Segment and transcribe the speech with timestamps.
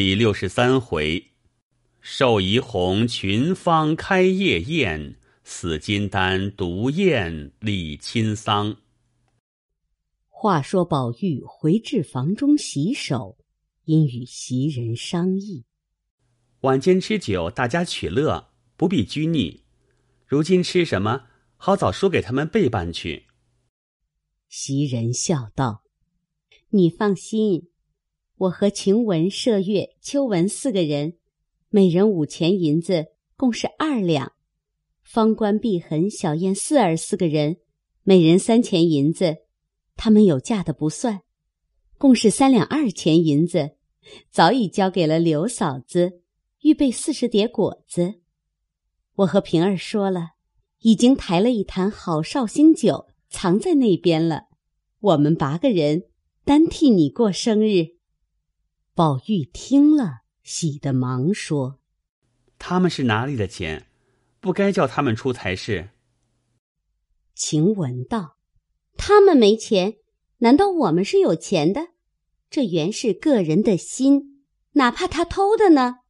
[0.00, 1.32] 第六十三回，
[2.00, 8.76] 寿怡红群芳开夜宴，死金丹独宴李亲丧。
[10.28, 13.38] 话说宝玉回至房中洗手，
[13.86, 15.64] 因与袭人商议：
[16.60, 19.64] 晚间吃酒，大家取乐，不必拘泥。
[20.28, 21.24] 如今吃什么，
[21.56, 23.26] 好早说给他们备办去。
[24.48, 25.82] 袭人笑道
[26.70, 27.70] ：“你放心。”
[28.38, 31.14] 我和晴雯、麝月、秋雯四个人，
[31.70, 33.06] 每人五钱银子，
[33.36, 34.28] 共是二两；
[35.02, 37.56] 方官、碧痕、小燕、四儿四个人，
[38.04, 39.38] 每人三钱银子，
[39.96, 41.22] 他们有价的不算，
[41.98, 43.72] 共是三两二钱银子，
[44.30, 46.20] 早已交给了刘嫂子，
[46.60, 48.20] 预备四十碟果子。
[49.16, 50.34] 我和平儿说了，
[50.82, 54.44] 已经抬了一坛好绍兴酒，藏在那边了。
[55.00, 56.04] 我们八个人
[56.44, 57.97] 单替你过生日。
[58.98, 61.78] 宝玉听了，喜得忙说
[62.58, 63.86] ：“他们是哪里的钱？
[64.40, 65.90] 不该叫他们出才是。”
[67.36, 68.38] 晴雯道
[68.98, 69.98] ：“他们没钱，
[70.38, 71.90] 难道我们是有钱的？
[72.50, 76.00] 这原是个人的心，哪怕他偷的呢？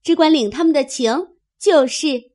[0.00, 1.10] 只管领他们的情
[1.58, 2.30] 就是。”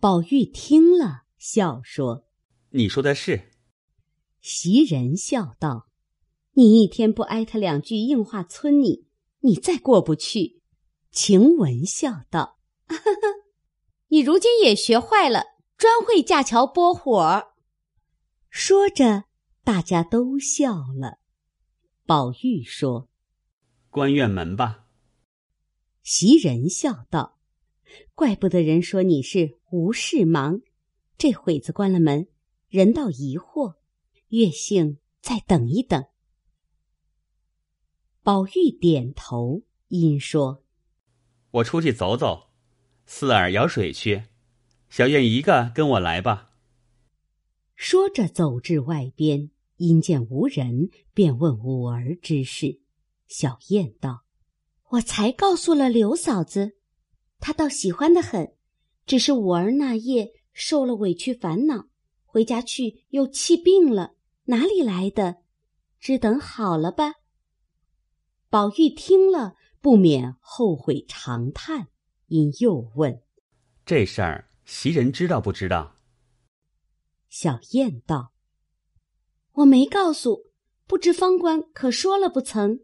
[0.00, 2.26] 宝玉听了，笑说
[2.70, 3.52] ：“你说的是。”
[4.42, 5.85] 袭人笑道。
[6.58, 9.04] 你一天不挨他两句硬话，村你，
[9.40, 10.62] 你再过不去。
[11.10, 12.58] 晴雯笑道
[14.08, 15.44] ：“你如今也学坏了，
[15.76, 17.52] 专会架桥拨火。”
[18.48, 19.24] 说着，
[19.64, 21.18] 大家都笑了。
[22.06, 23.10] 宝玉说
[23.90, 24.86] ：“关院门吧。”
[26.02, 27.38] 袭人笑道
[28.16, 30.62] ：“怪不得人说你是无事忙，
[31.18, 32.28] 这会子关了门，
[32.70, 33.74] 人倒疑惑。
[34.28, 36.02] 月性再等一等。”
[38.26, 40.64] 宝玉点头，因说
[41.52, 42.48] ：“我出去走走，
[43.04, 44.24] 四儿舀水去，
[44.90, 46.50] 小燕一个跟我来吧。”
[47.76, 52.80] 说着，走至外边，因见无人，便问五儿之事。
[53.28, 54.24] 小燕道
[54.90, 56.72] ：“我才告诉了刘嫂子，
[57.38, 58.56] 她倒喜欢的很，
[59.06, 61.86] 只是五儿那夜受了委屈烦恼，
[62.24, 64.16] 回家去又气病了，
[64.46, 65.36] 哪里来的？
[66.00, 67.12] 只等好了吧。”
[68.48, 71.88] 宝玉听了，不免后悔长叹，
[72.26, 73.22] 因又问
[73.84, 75.96] ：“这事儿袭人知道不知道？”
[77.28, 78.32] 小燕道
[79.52, 80.52] ：“我没告诉，
[80.86, 82.80] 不知方官可说了不曾？”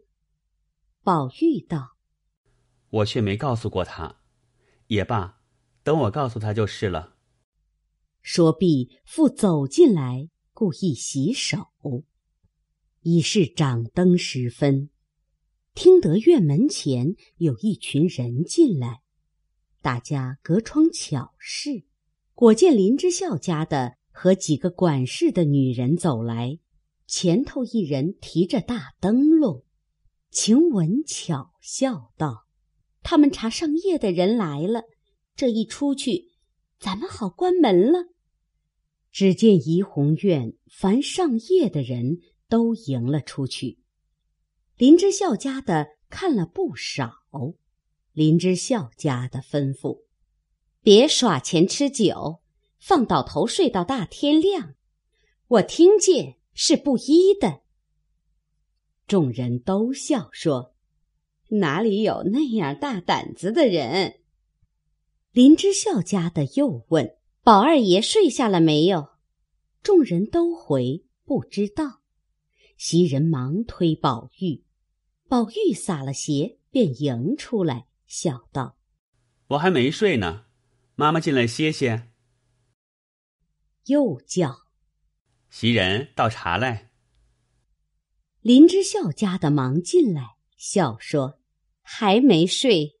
[1.01, 1.97] 宝玉道
[2.89, 4.21] ：“我却没告诉过他，
[4.87, 5.41] 也罢，
[5.81, 7.15] 等我告诉他就是了。”
[8.21, 11.67] 说毕，复走进来，故意洗手。
[13.01, 14.89] 已是掌灯时分。
[15.75, 19.01] 听得院门前有一群人进来，
[19.81, 21.83] 大家隔窗巧视，
[22.35, 26.59] 果见林之孝家的和几个管事的女人走来，
[27.07, 29.63] 前头一人提着大灯笼。
[30.29, 32.45] 晴雯巧笑道
[33.01, 34.83] ：“他们查上夜的人来了，
[35.35, 36.33] 这一出去，
[36.79, 38.09] 咱们好关门了。”
[39.11, 43.79] 只见怡红院凡上夜的人都迎了出去。
[44.75, 47.23] 林之孝家的看了不少，
[48.11, 50.03] 林之孝家的吩咐
[50.81, 52.41] ：“别耍钱吃酒，
[52.79, 54.73] 放倒头睡到大天亮。”
[55.47, 57.61] 我听见是不依的。
[59.05, 60.73] 众人都笑说
[61.59, 64.21] ：“哪里有那样大胆子的人？”
[65.31, 69.09] 林之孝家的又问：“宝二爷睡下了没有？”
[69.83, 72.02] 众人都回不知道。
[72.77, 74.63] 袭人忙推宝玉，
[75.27, 78.77] 宝玉撒了鞋，便迎出来，笑道
[79.49, 80.45] ：“我还没睡呢，
[80.95, 82.09] 妈妈进来歇歇。”
[83.87, 84.63] 又叫
[85.49, 86.91] ：“袭人倒茶来。”
[88.41, 91.39] 林之孝家的忙进来，笑说
[91.81, 92.99] ：“还没睡，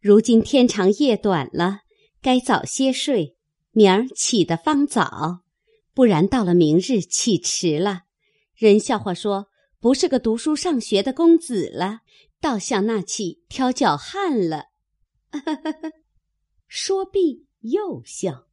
[0.00, 1.80] 如今天长夜短了，
[2.22, 3.36] 该早些睡，
[3.72, 5.42] 明儿起得方早，
[5.92, 8.04] 不然到了明日起迟了。”
[8.60, 9.48] 人笑话说
[9.80, 12.00] ：“不是个读书上学的公子了，
[12.42, 14.66] 倒像那起挑脚汉了。”
[16.68, 18.48] 说毕又笑。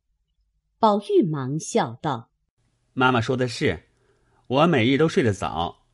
[0.79, 2.31] 宝玉忙笑道
[2.95, 3.89] ：“妈妈说的是，
[4.47, 5.87] 我每日都睡得早。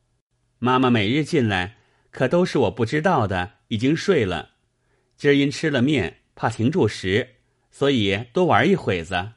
[0.60, 1.78] 妈妈每日进来，
[2.12, 4.50] 可都是我不知道的，已经睡了。
[5.16, 7.38] 今儿因吃了面，怕停住时，
[7.72, 9.32] 所以多玩一会子。”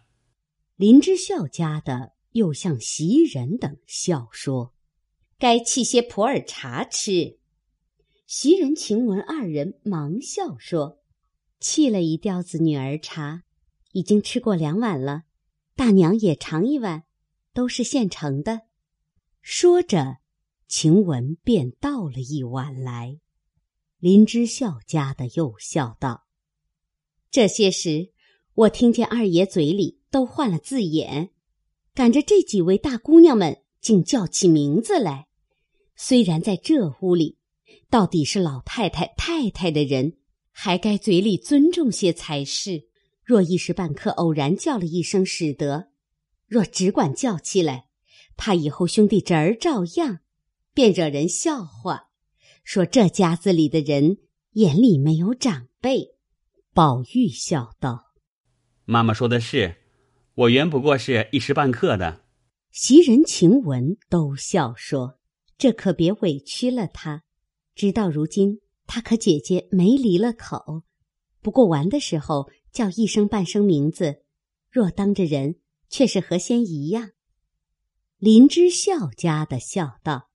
[0.78, 2.12] 林之孝家的。
[2.38, 4.72] 又向袭人等笑说
[5.40, 7.40] ：“该沏些普洱茶吃。”
[8.28, 11.02] 袭人、晴雯二人忙笑说
[11.60, 13.44] ：“沏了一吊子女儿茶，
[13.92, 15.24] 已经吃过两碗了。
[15.76, 17.06] 大娘也尝一碗，
[17.54, 18.68] 都是现成的。”
[19.42, 20.18] 说着，
[20.68, 23.20] 晴雯便倒了一碗来。
[23.98, 26.28] 林之孝家的又笑道
[27.32, 28.12] ：“这些时，
[28.54, 31.32] 我听见二爷嘴里都换了字眼，
[31.98, 35.26] 赶着这几位大姑娘们竟叫起名字来。
[35.96, 37.40] 虽然在这屋里。”
[37.90, 40.18] 到底是老太太、太太的人，
[40.52, 42.84] 还该嘴里尊重些才是。
[43.24, 45.88] 若一时半刻偶然叫了一声使得，
[46.48, 47.86] 若只管叫起来，
[48.36, 50.20] 怕以后兄弟侄儿照样，
[50.74, 52.10] 便惹人笑话，
[52.66, 54.18] 说这家子里的人
[54.52, 56.18] 眼里没有长辈。
[56.74, 58.14] 宝玉笑道
[58.84, 59.78] ：“妈妈说的是，
[60.38, 62.24] 我原不过是一时半刻的。”
[62.72, 65.20] 袭人、晴雯都笑说
[65.58, 67.24] ：“这可别委屈了他。”
[67.74, 70.84] 直到如今，他和姐姐没离了口。
[71.42, 74.24] 不过玩的时候叫一声半声名字，
[74.70, 75.56] 若当着人，
[75.90, 77.12] 却是和先一样。
[78.18, 80.30] 林之孝家的笑道：“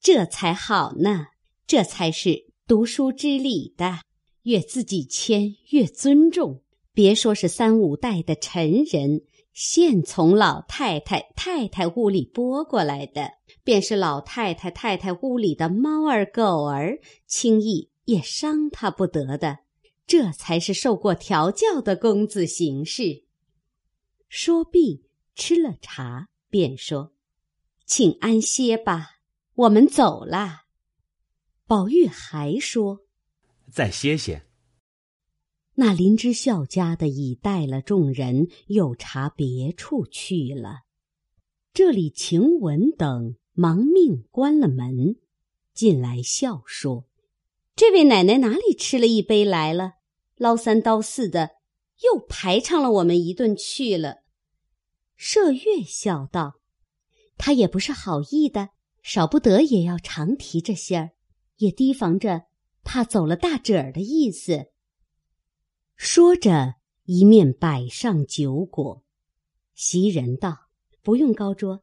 [0.00, 1.26] 这才好呢，
[1.66, 4.00] 这才是读书之礼的。
[4.42, 6.62] 越自己谦，越尊重。
[7.00, 9.22] 别说是三五代的陈人。”
[9.54, 13.30] 现从老太太、太太屋里拨过来的，
[13.64, 19.60] 便是老太太、太太屋里的猫儿、狗儿，轻易也伤他不得的。
[20.06, 23.24] 这才是受过调教的公子行事。
[24.28, 27.12] 说毕，吃了茶，便说
[27.86, 29.20] ：“请安歇吧，
[29.54, 30.64] 我们走了。”
[31.66, 33.00] 宝玉还说
[33.72, 34.42] ：“再歇歇。”
[35.80, 40.80] 那林之孝家的已带了众人，又查别处去了。
[41.72, 45.16] 这里晴雯等忙命关了门，
[45.72, 47.06] 进来笑说
[47.74, 49.92] ：“这位奶奶哪里吃了一杯来了？
[50.36, 51.52] 捞三刀四的，
[52.02, 54.16] 又排场了我们一顿去了。”
[55.18, 56.56] 麝月笑道
[57.38, 58.68] ：“他也不是好意的，
[59.02, 61.10] 少不得也要常提这些儿，
[61.56, 62.42] 也提防着
[62.84, 64.66] 怕走了大褶儿的意思。”
[66.02, 69.04] 说着，一面摆上酒果。
[69.74, 70.68] 袭人道
[71.04, 71.82] ：“不用高桌，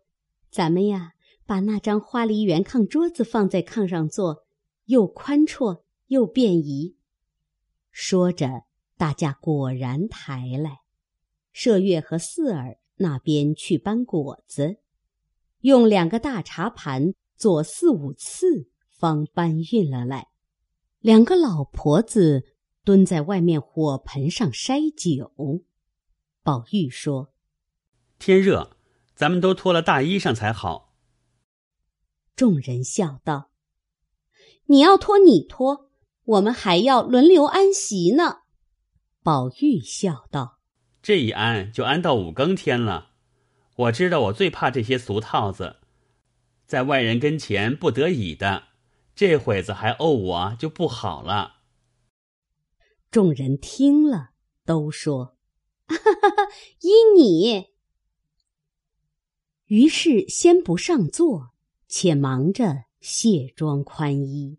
[0.49, 1.11] 咱们呀，
[1.45, 4.47] 把那张花梨圆炕桌子放在炕上坐，
[4.85, 6.97] 又宽绰又便宜。”
[7.93, 8.63] 说着，
[8.97, 10.79] 大家果然抬来。
[11.53, 14.77] 麝月和四儿那边去搬果子，
[15.61, 20.29] 用两个大茶盘做四五次，方搬运了来。
[21.01, 22.56] 两个老婆子。
[22.87, 25.65] 蹲在外面火盆上筛酒，
[26.41, 27.33] 宝玉说
[28.17, 28.77] ：“天热，
[29.13, 30.95] 咱们都脱了大衣裳才好。”
[32.37, 33.49] 众人笑道
[34.67, 35.89] ：“你要脱你脱，
[36.23, 38.43] 我们还要轮流安席呢。”
[39.21, 40.59] 宝玉笑道
[41.03, 43.09] ：“这一安就安到五更天了。
[43.75, 45.75] 我知道我最怕这些俗套子，
[46.65, 48.69] 在外人跟前不得已的，
[49.13, 51.55] 这会子还怄我就不好了。”
[53.09, 54.31] 众人听了，
[54.65, 55.37] 都说
[55.87, 56.51] ：“哈哈，
[56.81, 57.67] 依你。”
[59.67, 61.53] 于是先不上座，
[61.87, 64.57] 且忙着卸妆宽衣。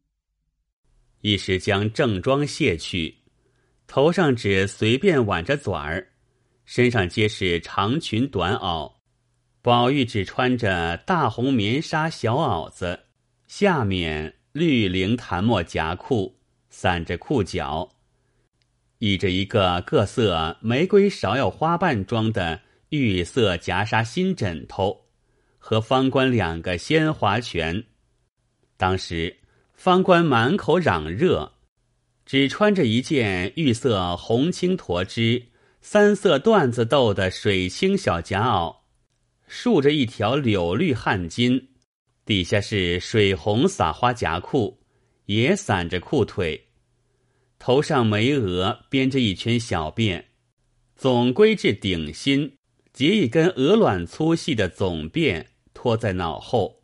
[1.21, 3.19] 一时将正装卸去，
[3.87, 6.13] 头上只随便挽着纂儿，
[6.65, 8.93] 身上皆是长裙短袄。
[9.61, 13.07] 宝玉只穿着大红棉纱小袄子，
[13.47, 16.39] 下面绿绫檀墨夹裤，
[16.71, 17.98] 散着裤脚。
[18.99, 25.07] 倚着一个各色玫瑰芍药花瓣装的玉色夹纱新枕头，
[25.59, 27.85] 和方官两个鲜花拳。
[28.77, 29.37] 当时
[29.75, 31.53] 方官满口嚷热，
[32.27, 35.47] 只穿着一件玉色红青驼织
[35.81, 38.77] 三色缎子斗的水青小夹袄，
[39.47, 41.67] 束着一条柳绿汗巾，
[42.25, 44.81] 底下是水红撒花夹裤，
[45.27, 46.68] 也散着裤腿。
[47.59, 50.23] 头上眉额编着一圈小辫，
[50.95, 52.57] 总归至顶心，
[52.93, 56.83] 结一根鹅卵粗细的总辫托在脑后。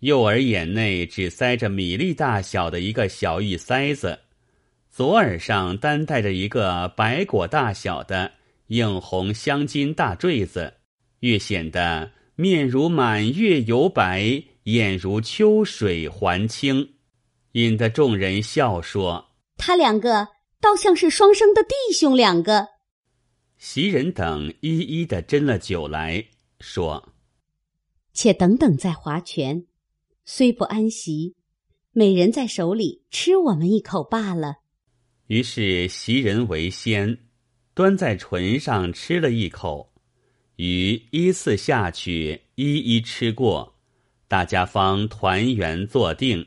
[0.00, 4.18] 右耳眼内只塞着米粒大小的一个小玉塞子，
[4.90, 8.30] 左耳上单戴着一个白果大小的
[8.66, 10.74] 映红镶金大坠子，
[11.20, 16.90] 越显得面如满月油白，眼如秋水还清，
[17.52, 19.30] 引得众人笑说。
[19.56, 20.28] 他两个
[20.60, 22.68] 倒像是双生的弟兄两个。
[23.58, 26.26] 袭人等一一的斟了酒来
[26.60, 27.14] 说
[28.12, 29.66] ：“且等等再划拳，
[30.24, 31.36] 虽不安席，
[31.92, 34.56] 每人在手里吃我们一口罢了。
[35.28, 37.18] 于是袭人为先，
[37.72, 39.94] 端在唇上吃了一口，
[40.56, 43.78] 余依次下去一一吃过，
[44.28, 46.46] 大家方团圆坐定。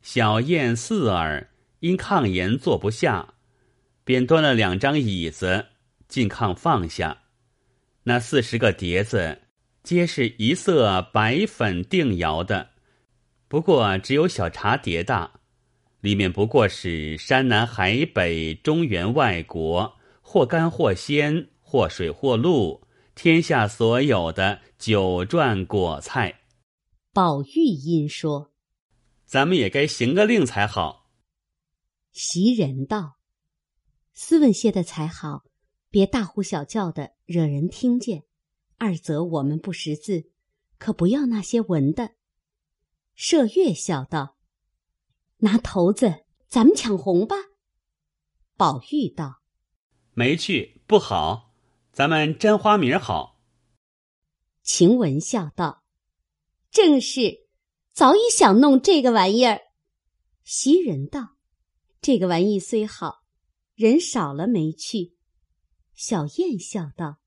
[0.00, 1.51] 小燕、四儿
[1.82, 3.34] 因炕沿坐不下，
[4.04, 5.66] 便端了两张椅子
[6.06, 7.22] 进炕放下。
[8.04, 9.42] 那四十个碟子，
[9.82, 12.70] 皆是一色白粉定窑的。
[13.48, 15.40] 不过只有小茶碟大，
[16.00, 22.86] 里面不过是山南海北、中原外国，或干或鲜，或水或露，
[23.16, 26.42] 天下所有的酒馔果菜。
[27.12, 28.52] 宝玉因说
[29.26, 31.00] ：“咱们也该行个令才好。”
[32.12, 33.18] 袭人道
[34.12, 35.44] ：“斯文些的才好，
[35.88, 38.24] 别大呼小叫的，惹人听见。
[38.76, 40.30] 二则我们不识字，
[40.78, 42.10] 可不要那些文的。”
[43.16, 44.36] 麝月笑道
[45.38, 47.36] ：“拿头子，咱们抢红吧。”
[48.56, 49.40] 宝玉道
[50.12, 51.54] ：“没去不好，
[51.92, 53.40] 咱们沾花名好。”
[54.62, 55.82] 晴雯笑道
[56.70, 57.48] ：“正是，
[57.92, 59.60] 早已想弄这个玩意儿。”
[60.44, 61.31] 袭人道
[62.02, 63.22] ：“这个玩意虽好，
[63.74, 65.16] 人少了没趣。”
[65.96, 67.20] 小燕笑道：“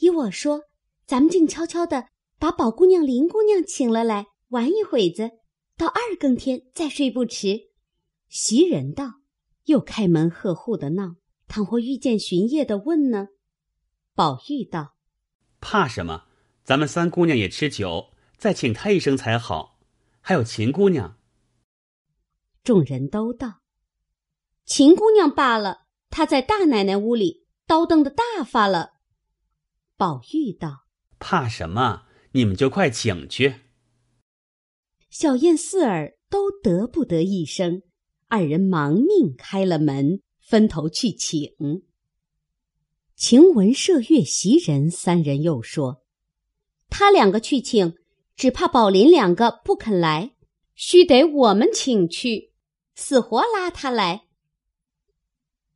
[0.00, 0.64] 依我说，
[1.06, 2.08] 咱们静悄悄的
[2.38, 5.32] 把宝姑娘、林姑娘请了来。”玩一会子，
[5.76, 7.68] 到二更天再睡不迟。
[8.30, 9.20] 袭人道
[9.68, 11.16] ：“又开门贺户的闹，
[11.48, 13.28] 倘或遇见巡夜的问呢？”
[14.16, 14.96] 宝玉道
[15.60, 16.24] ：“怕什么？
[16.64, 19.78] 咱们三姑娘也吃酒，再请她一声才好。
[20.22, 21.18] 还有秦姑娘。”
[22.64, 23.57] 众人都道
[24.68, 28.90] ：“秦姑娘罢了，她在大奶奶屋里叨登的大发了。”
[29.96, 30.84] 宝玉道
[31.18, 32.02] ：“怕什么？
[32.32, 33.54] 你们就快请去。”
[35.08, 37.80] 小燕、四儿都得不得一声，
[38.26, 41.50] 二人忙命开了门，分头去请。
[43.16, 46.04] 晴雯、麝月、袭人三人又说
[46.90, 47.94] ：“他两个去请，
[48.36, 50.36] 只怕宝林两个不肯来，
[50.74, 52.52] 须得我们请去，
[52.94, 54.26] 死活拉他来。”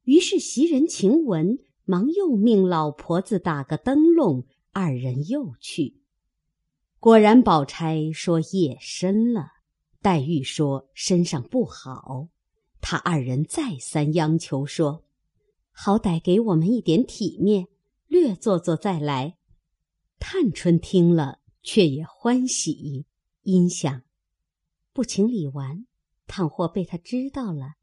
[0.05, 6.01] 于是袭人、晴雯忙又命老婆子打个灯笼，二人又去。
[6.99, 9.49] 果然，宝钗说夜深了，
[10.01, 12.29] 黛玉说身上不好，
[12.81, 15.05] 他二人再三央求说
[15.71, 17.67] ：“好歹给我们一点体面，
[18.07, 19.37] 略坐坐再来。”
[20.19, 23.07] 探春听了，却也欢喜，
[23.43, 24.03] 因想
[24.93, 25.87] 不请李纨，
[26.29, 27.75] 倘或被他知道了，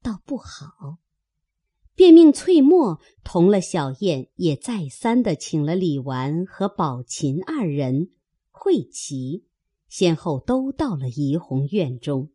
[0.00, 0.98] 倒不好，
[1.94, 8.10] 便命翠墨同了小燕，也再三的请了李纨和宝琴二人。
[8.50, 9.44] 会齐，
[9.88, 12.30] 先后都到了怡红院中。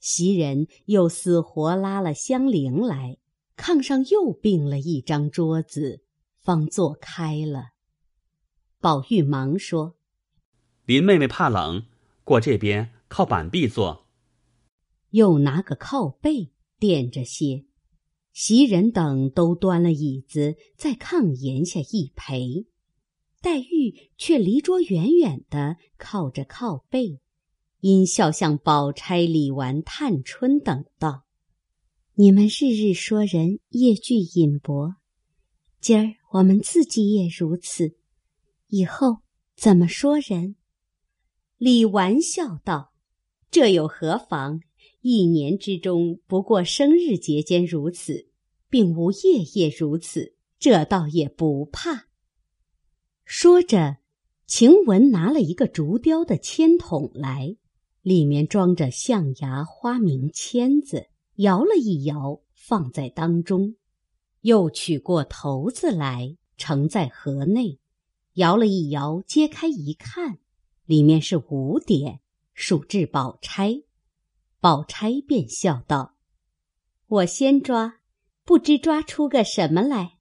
[0.00, 3.18] 袭人又死活拉了香菱来，
[3.56, 6.02] 炕上又并了一张桌子，
[6.40, 7.72] 方坐开了。
[8.80, 9.96] 宝玉忙说
[10.84, 11.86] ：“林妹妹怕冷，
[12.22, 14.06] 过这边靠板壁坐。”
[15.10, 17.66] 又拿个靠背垫着些。
[18.34, 22.66] 袭人等都端了椅子，在炕沿下一陪。
[23.40, 27.20] 黛玉却离桌远远的，靠着靠背，
[27.78, 31.24] 因笑向宝钗、李纨、探春等道
[32.14, 34.96] ：“你们日日说人夜聚饮薄，
[35.80, 37.96] 今儿我们自己也如此，
[38.66, 39.18] 以后
[39.54, 40.56] 怎么说人？”
[41.56, 42.92] 李纨笑道
[43.52, 44.60] ：“这有何妨？
[45.06, 48.28] 一年之中不过生日节间如此，
[48.70, 52.06] 并无夜夜如此，这倒也不怕。”
[53.26, 53.98] 说着，
[54.46, 57.54] 晴雯拿了一个竹雕的签筒来，
[58.00, 63.74] 里面装着象牙花名签子，摇了一摇，放在当中；
[64.40, 67.78] 又取过头子来，盛在盒内，
[68.36, 70.38] 摇了一摇，揭开一看，
[70.86, 72.20] 里面是五点，
[72.54, 73.82] 数至宝钗。
[74.64, 76.16] 宝钗便笑道
[77.06, 78.00] ：“我先抓，
[78.44, 80.16] 不知抓出个什么来。”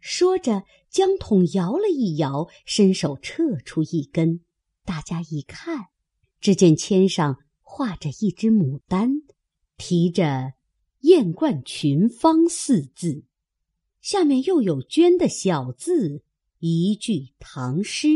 [0.00, 0.64] 说着。
[0.88, 4.40] 将桶摇了一摇，伸手撤出一根，
[4.84, 5.90] 大家一看，
[6.40, 9.22] 只见签上画着一只牡丹，
[9.76, 10.54] 提着
[11.02, 13.22] “艳冠群芳”四字，
[14.00, 16.24] 下面又有娟的小字，
[16.58, 18.08] 一句唐诗，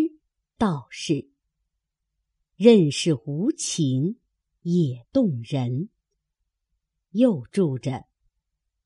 [0.59, 1.31] 道是
[2.59, 4.17] ：“任是无情
[4.65, 5.89] 也动人。”
[7.13, 8.05] 又注着：“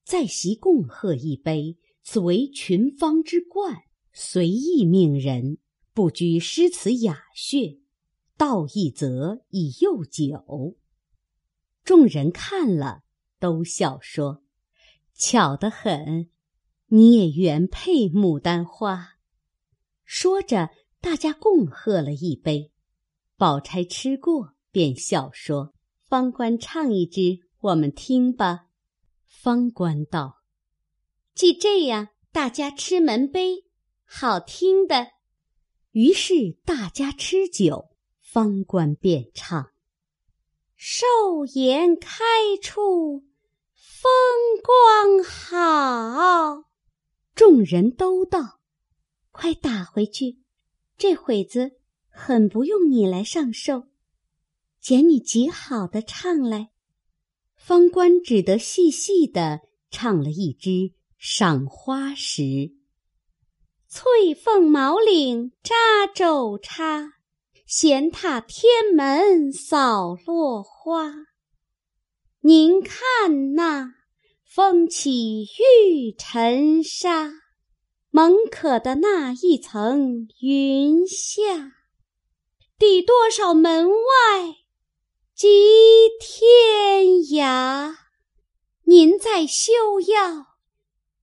[0.05, 1.79] 在席共贺一杯。”
[2.11, 3.83] 此为群芳之冠，
[4.15, 5.59] 随意命人，
[5.93, 7.81] 不拘诗词雅谑，
[8.35, 10.79] 道一则以诱酒。
[11.85, 13.03] 众人看了，
[13.39, 14.43] 都笑说
[15.13, 16.31] ：“巧得很，
[16.87, 19.19] 你也原配牡丹花。”
[20.07, 20.71] 说着，
[21.03, 22.73] 大家共喝了一杯。
[23.37, 25.73] 宝钗吃过，便笑说
[26.09, 28.67] ：“方官唱一支，我们听吧。”
[29.27, 30.43] 方官道
[31.35, 33.65] ：“既这样，大家吃门杯，
[34.05, 35.09] 好听的。”
[35.93, 39.71] 于是大家吃酒，方官便唱
[40.77, 41.07] ：“寿
[41.47, 42.25] 筵开
[42.63, 43.25] 处
[43.75, 44.11] 风
[44.63, 46.65] 光好。”
[47.35, 48.61] 众人都道
[49.31, 50.39] ：“快打回去，
[50.97, 51.73] 这会子。”
[52.21, 53.87] 很不用你来上寿，
[54.89, 56.71] 捡你极好的唱来。
[57.55, 60.71] 方官只得细细的唱了一支
[61.19, 62.41] 《赏花时》
[63.87, 65.75] ：“翠凤毛领扎
[66.15, 67.13] 肘插，
[67.67, 71.13] 闲踏天门扫落花。
[72.41, 73.93] 您看那
[74.43, 77.31] 风起玉尘沙，
[78.09, 81.75] 蒙可的那一层云下。”
[82.79, 83.95] 抵多少门外
[85.39, 85.47] 及
[86.19, 87.95] 天涯？
[88.87, 90.57] 您在休要，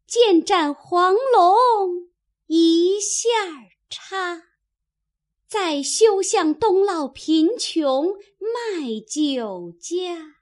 [0.07, 2.07] 见斩黄龙
[2.47, 3.27] 一下
[3.89, 4.43] 插。
[5.49, 10.37] 再休向东老贫穷卖酒家。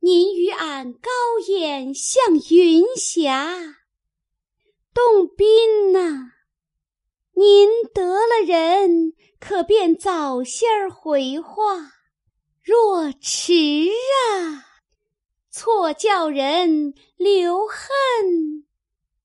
[0.00, 1.10] 您与俺高
[1.46, 3.76] 眼向云霞。
[4.92, 6.32] 洞宾呐，
[7.32, 9.14] 您得了人。
[9.40, 11.97] 可便早些儿回话，
[12.68, 13.54] 若迟
[14.28, 14.66] 啊，
[15.48, 18.66] 错叫人留恨，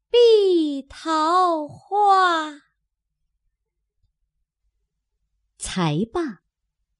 [0.09, 2.61] 碧桃花。
[5.57, 6.43] 才罢，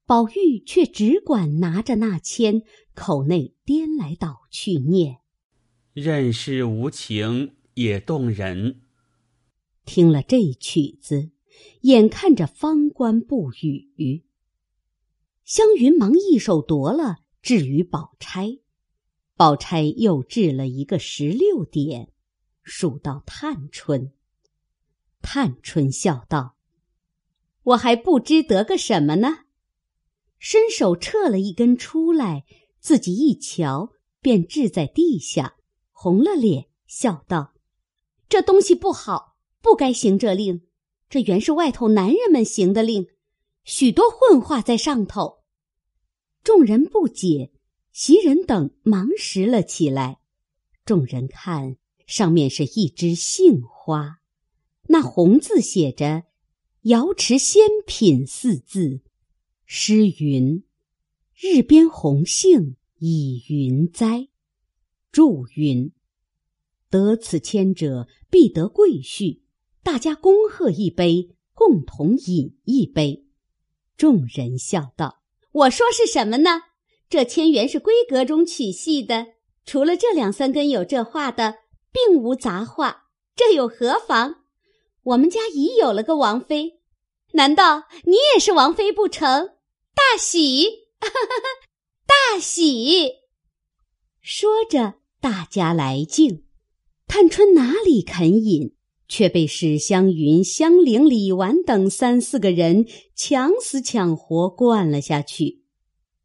[0.06, 5.20] 宝玉却只管拿着那签，口内颠来倒去念
[5.96, 8.82] ：“任是无情也动人。”
[9.86, 11.32] 听了这曲子。
[11.84, 14.26] 眼看着方官不语，
[15.46, 18.60] 湘云忙一手夺了，置于宝钗。
[19.36, 22.14] 宝钗又掷了一个十六点，
[22.62, 24.14] 数到探春。
[25.22, 26.56] 探春笑道
[27.64, 29.40] ：“我还不知得个什么呢。”
[30.40, 32.46] 伸手撤了一根出来，
[32.80, 35.56] 自己一瞧，便掷在地下，
[35.92, 37.54] 红了脸，笑道
[38.30, 40.68] ：“这东西不好，不该行这令。”
[41.10, 43.08] 这原是外头男人们行的令，
[43.64, 45.44] 许多混话在上头。
[46.44, 47.52] 众人不解，
[47.92, 50.20] 袭人等忙拾了起来。
[50.86, 54.20] 众人看上面是一枝杏花，
[54.88, 56.24] 那红字写着
[56.84, 59.02] “瑶池仙品”四字，
[59.66, 60.66] 诗云
[61.34, 64.28] ：“日边红杏倚云栽。”
[65.10, 65.94] 注云
[66.90, 69.44] ：“得此签者，必得贵婿。”
[69.84, 73.23] 大家恭贺一杯，共同饮一杯。
[73.98, 76.64] 众人笑道：“我说是什么呢？
[77.10, 79.28] 这千元是闺阁中取戏的，
[79.66, 81.60] 除了这两三根有这话的，
[81.92, 83.10] 并无杂话。
[83.36, 84.44] 这有何妨？
[85.04, 86.80] 我们家已有了个王妃，
[87.34, 89.56] 难道你也是王妃不成？
[89.94, 90.88] 大喜，
[92.08, 93.12] 大喜！”
[94.22, 96.46] 说着，大家来敬。
[97.06, 98.76] 探春哪里肯饮？
[99.14, 105.62] 却被史湘云、香菱、李纨等三四个人抢死抢活灌了下去。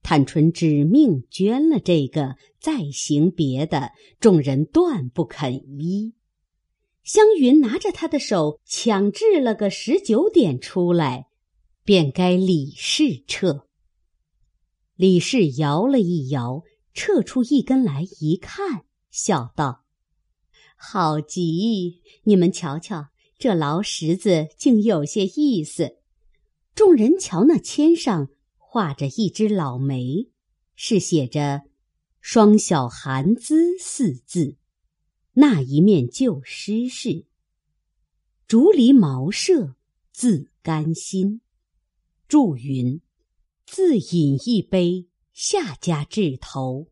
[0.03, 6.14] 探春指命捐了这个，再行别的，众人断不肯依。
[7.05, 11.27] 湘云拿着他的手，抢制了个十九点出来，
[11.85, 13.66] 便该李氏撤。
[14.96, 16.62] 李氏摇了一摇，
[16.94, 19.85] 撤出一根来，一看，笑道。
[20.81, 22.01] 好极！
[22.23, 25.97] 你们瞧瞧，这劳什子竟有些意思。
[26.73, 30.31] 众人瞧那签上画着一只老梅，
[30.77, 31.62] 是写着
[32.23, 34.57] “双小寒姿”四字。
[35.33, 37.27] 那一面旧诗是
[38.47, 39.75] “竹篱茅舍
[40.12, 41.41] 自甘心”。
[42.29, 43.01] 祝云
[43.67, 46.87] ：“自饮一杯，下家掷头。”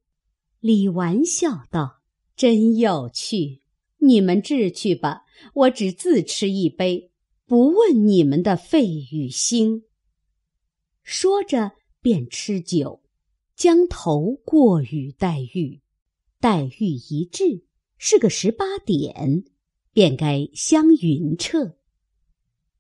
[0.59, 2.01] 李纨笑道
[2.35, 3.63] ：“真有趣。”
[3.99, 5.23] 你们治去吧，
[5.55, 7.11] 我只自吃一杯，
[7.47, 9.85] 不问你们的肺与心。
[11.03, 13.03] 说着便吃酒，
[13.55, 15.81] 将头过与黛玉。
[16.41, 17.65] 黛玉一掷，
[17.97, 19.45] 是个十八点，
[19.93, 21.77] 便该湘云撤。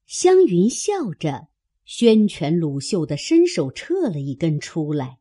[0.06, 1.48] 湘云笑着
[1.84, 5.18] 宣权鲁袖的伸手撤了一根出来。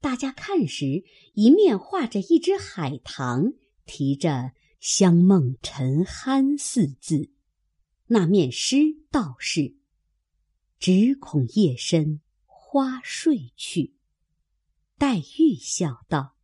[0.00, 7.30] 大家看时，一面画着一只海棠，提着“香梦沉酣”四字；
[8.06, 8.76] 那面诗
[9.10, 9.76] 道是
[10.78, 13.94] ：“只恐夜深花睡去。”
[14.98, 16.36] 黛玉笑道：“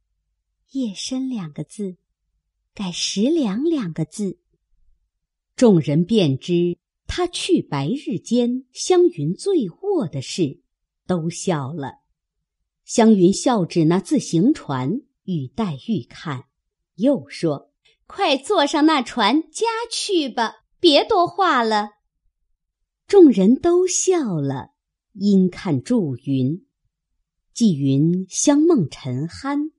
[0.72, 1.96] 夜深两个字，
[2.74, 4.38] 改时凉两个字。”
[5.56, 6.78] 众人便知。
[7.14, 10.62] 他去白日间湘云醉卧的事，
[11.06, 11.98] 都笑了。
[12.86, 16.46] 湘云笑指那自行船与黛玉看，
[16.94, 17.70] 又说
[18.14, 21.92] ：“快坐上那船家去吧，别多话了。”
[23.08, 24.72] 众人都笑了，
[25.14, 26.66] 因看祝云。
[27.54, 29.72] 纪云香梦沉酣，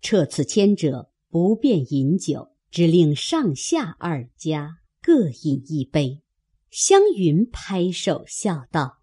[0.00, 6.22] 撤此牵者不便饮酒，只令上下二家各饮一杯。
[6.70, 8.98] 湘云拍手笑道：“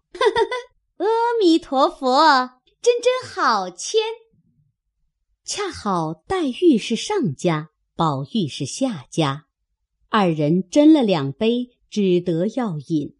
[0.98, 1.06] 阿
[1.40, 4.00] 弥陀佛，真真好签。
[5.44, 9.46] 恰好黛玉是上家，宝玉是下家，
[10.08, 13.14] 二人斟了两杯，只得要饮。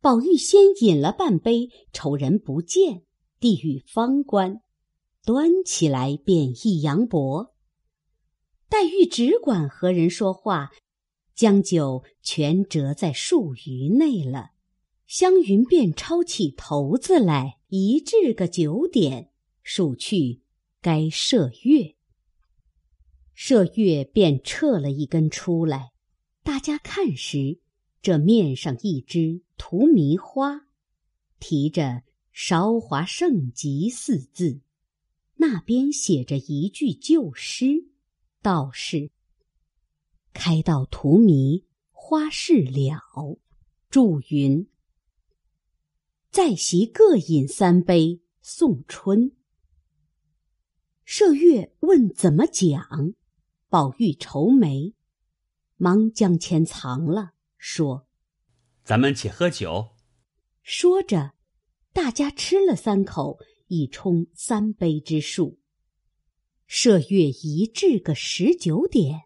[0.00, 3.04] 宝玉先饮了半杯，瞅人不见，
[3.38, 4.60] 递与方官，
[5.24, 7.54] 端起来便一扬脖。
[8.68, 10.72] 黛玉只管和人说话。”
[11.36, 14.50] 将酒全折在漱盂内了，
[15.06, 19.30] 湘云便抄起头子来，一至个九点，
[19.62, 20.42] 数去
[20.80, 21.96] 该射月。
[23.34, 25.92] 射月便撤了一根出来，
[26.42, 27.58] 大家看时，
[28.00, 30.68] 这面上一只荼蘼花，
[31.40, 34.60] 提着“韶华盛极”四字，
[35.36, 37.88] 那边写着一句旧诗，
[38.40, 39.10] 道是。
[40.32, 43.38] 开到荼蘼花事了，
[43.90, 44.66] 祝云。
[46.30, 49.32] 在席各饮三杯送春。
[51.06, 53.14] 麝月问怎么讲，
[53.74, 54.94] 宝玉愁眉，
[55.74, 58.06] 忙将钱藏了，说
[58.86, 59.96] ：“咱们且喝酒。”
[60.62, 61.32] 说着，
[61.92, 65.58] 大家吃了三口，已冲三杯之数。
[66.68, 69.22] 麝月一至个十九点。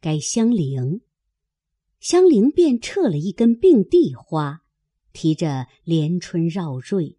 [0.00, 1.02] 该香菱，
[2.00, 4.64] 香菱便撤了一根并蒂花，
[5.12, 7.16] 提着“连春绕瑞”，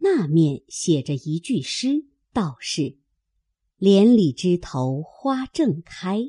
[0.00, 2.96] 那面写着一句诗，道是
[3.80, 6.20] ：“连理枝头花正开。”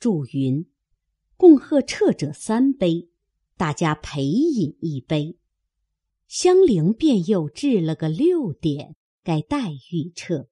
[0.00, 0.68] 祝云，
[1.36, 3.08] 共贺撤者三杯，
[3.56, 5.38] 大家陪饮一杯。
[6.26, 10.48] 香菱便又置了个六点，该黛玉撤。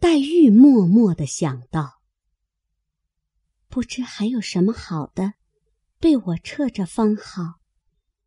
[0.00, 2.00] 黛玉默默的想到。
[3.68, 5.34] 不知还有什么好的，
[6.00, 7.60] 被我撤着方好。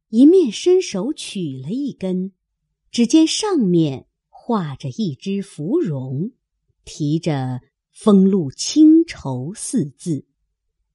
[0.09, 2.33] 一面伸手取了一根，
[2.91, 4.07] 只见上面
[4.49, 6.31] 画着一只芙蓉，
[6.83, 7.61] 提着
[7.93, 10.25] “风露清愁”四字。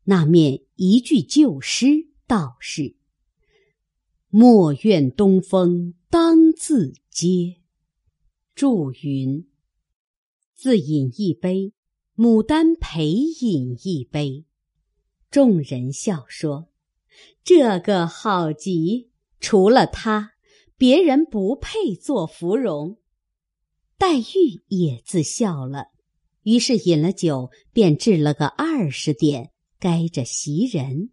[0.02, 2.96] 那面一句旧诗，道是
[4.28, 7.62] ：“莫怨东风当自嗟。”
[8.56, 9.48] 祝云，
[10.56, 11.72] 自饮一杯。
[12.16, 14.46] 牡丹陪饮一杯，
[15.30, 16.70] 众人笑说
[17.44, 20.32] ：“这个好极，除了他，
[20.76, 22.98] 别人不配做芙蓉。”
[24.06, 25.86] 黛玉也自笑了，
[26.42, 31.08] 于是饮了酒，便置了个二十点，该着袭人。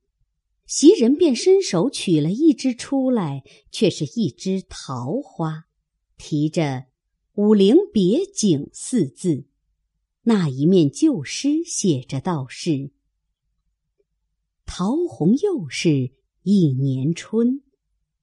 [0.65, 5.67] 袭人便伸手取了一只出来，却是一枝桃花，
[6.17, 6.87] 提着
[7.35, 9.45] “武陵别景”四字。
[10.23, 12.91] 那一面旧诗写着道是
[14.67, 16.11] ：“桃红又是
[16.43, 17.63] 一年春。”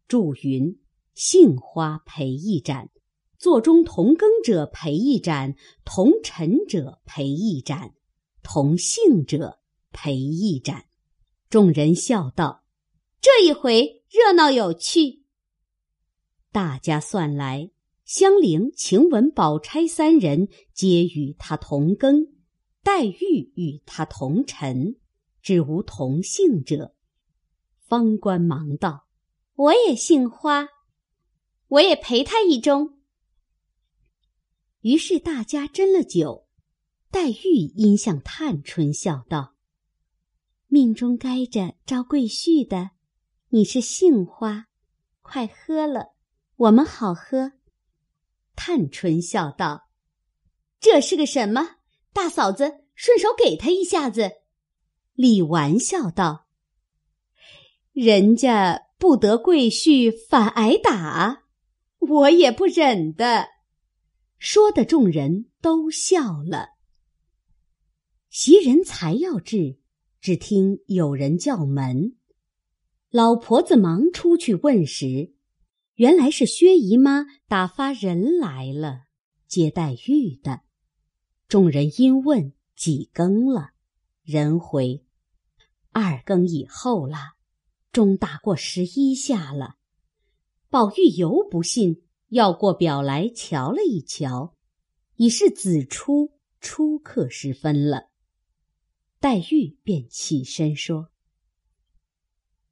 [0.07, 0.79] 祝云
[1.17, 2.91] ：“杏花陪一盏，
[3.39, 7.95] 座中同耕者陪一盏，同尘者陪一盏，
[8.43, 9.61] 同姓者
[9.93, 10.87] 陪一盏。”
[11.49, 12.65] 众人笑道
[13.23, 15.25] ：“这一回热闹有趣。”
[16.53, 17.71] 大家算来。
[18.05, 22.31] 香菱、晴雯、宝钗三人皆与他同庚，
[22.83, 24.97] 黛玉与他同尘，
[25.43, 26.95] 只无同姓者。
[27.87, 29.07] 方官忙道
[29.57, 30.69] ：“我也姓花，
[31.69, 32.95] 我也陪他一盅。”
[34.89, 36.47] 于是大家斟了酒，
[37.11, 39.55] 黛玉因向探春笑道
[40.67, 42.93] ：“命中该着招贵婿的，
[43.51, 44.69] 你是杏花，
[45.21, 46.15] 快喝了，
[46.57, 47.53] 我们好喝。”
[48.57, 49.91] 探春笑道
[50.81, 51.77] ：“这是个什么？
[52.15, 54.31] 大嫂子，顺手给他一下子。”
[55.13, 56.47] 李纨笑道
[57.93, 61.43] ：“人家不得贵婿反挨打，
[61.99, 63.49] 我也不忍的。”
[64.39, 66.71] 说的众人都笑了。
[68.31, 69.79] 袭人才要至，
[70.21, 72.17] 只听有人叫门，
[73.11, 75.35] 老婆子忙出去问时，
[75.95, 79.07] 原来是薛姨妈打发人来了，
[79.47, 80.61] 接黛玉的。
[81.49, 83.71] 众人因问几更了，
[84.23, 85.05] 人回
[85.91, 87.35] 二更以后了，
[87.91, 89.77] 钟打过十一下了。
[90.69, 94.55] 宝玉犹不信，要过表来瞧了一瞧，
[95.17, 98.09] 已是子初初刻时分了。
[99.21, 101.09] 黛玉便起身说：“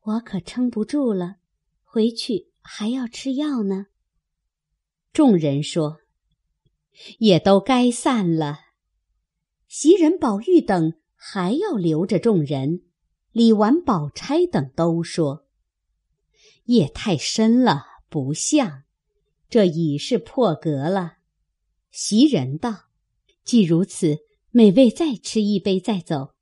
[0.02, 1.36] 我可撑不住了，
[1.82, 3.86] 回去还要吃药呢。”
[5.12, 6.00] 众人说
[7.18, 8.60] ：“也都该散了。”
[9.66, 12.82] 袭人、宝玉等还要留着众人，
[13.32, 15.46] 李纨、宝钗等都说
[16.66, 18.84] ：“夜太深了，不像，
[19.48, 21.18] 这已是破格了。”
[21.90, 22.86] 袭人道
[23.44, 24.18] ：“既如此，
[24.50, 26.34] 每位再吃一杯再走。”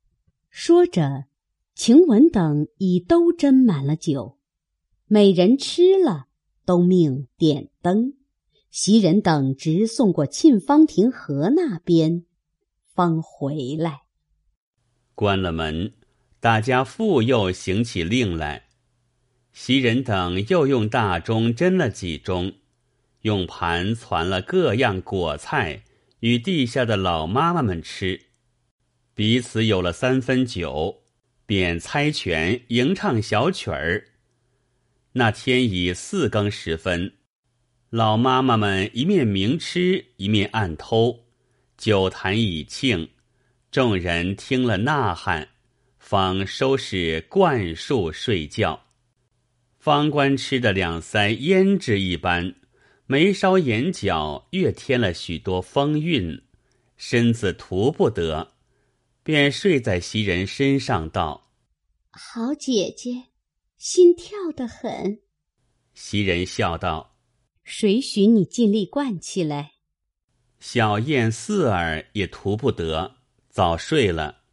[0.49, 1.25] 说着，
[1.73, 4.37] 晴雯等已都斟满了酒，
[5.07, 6.27] 每人吃了，
[6.65, 8.13] 都命点灯。
[8.71, 12.25] 袭人等直送过沁芳亭河那边，
[12.93, 14.01] 方回来。
[15.13, 15.93] 关了门，
[16.41, 18.67] 大家复又行起令来。
[19.53, 22.55] 袭人等又用大钟斟了几盅，
[23.25, 25.81] 用盘攒了各样果菜，
[26.19, 28.21] 与地下的老妈妈们吃。
[29.15, 31.01] 彼此有了三分酒，
[31.47, 34.09] 便猜拳吟唱小曲儿。
[35.13, 37.13] 那天已四更时分，
[37.89, 41.25] 老妈妈们一面明吃，一面暗偷，
[41.79, 43.09] 酒坛已罄，
[43.71, 45.47] 众人听了呐喊，
[45.97, 48.83] 方收拾灌树睡觉。
[49.79, 52.53] 方官吃的两腮胭脂一般，
[53.07, 56.41] 眉梢眼角越添了许多风韵，
[56.97, 58.53] 身子涂不得。
[59.21, 61.49] 便睡在袭人身上，道
[62.11, 63.23] ：“好姐姐，
[63.77, 65.19] 心跳得很。”
[65.95, 67.17] 袭人笑道
[67.63, 69.71] ：“谁许你尽力灌起来？”
[70.61, 73.15] 小燕、四儿也涂不得，
[73.49, 74.43] 早睡了。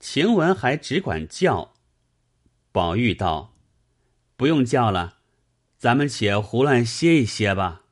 [0.00, 1.74] 晴雯还只管叫。
[2.72, 3.56] 宝玉道
[4.36, 5.17] ：“不用叫了，
[5.78, 7.84] 咱们且胡乱歇一歇吧。”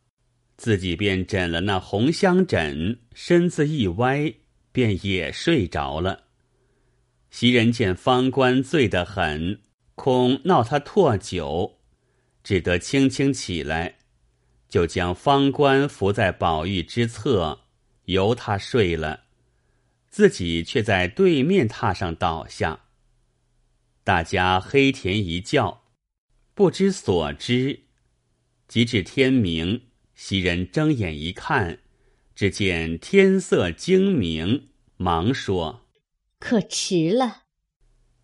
[0.58, 4.34] 自己便枕了那红香枕，身子一歪。
[4.76, 6.24] 便也睡着了。
[7.30, 9.62] 袭人见方官醉得很，
[9.94, 11.78] 恐闹他唾酒，
[12.44, 13.96] 只得轻轻起来，
[14.68, 17.60] 就将方官扶在宝玉之侧，
[18.04, 19.20] 由他睡了，
[20.10, 22.80] 自己却在对面榻上倒下。
[24.04, 25.85] 大家黑田一觉，
[26.56, 27.82] 不知所知。
[28.66, 29.82] 及至天明，
[30.14, 31.80] 袭人睁眼一看。
[32.34, 35.86] 只见天色精明，忙说
[36.40, 37.44] ：“可迟了。”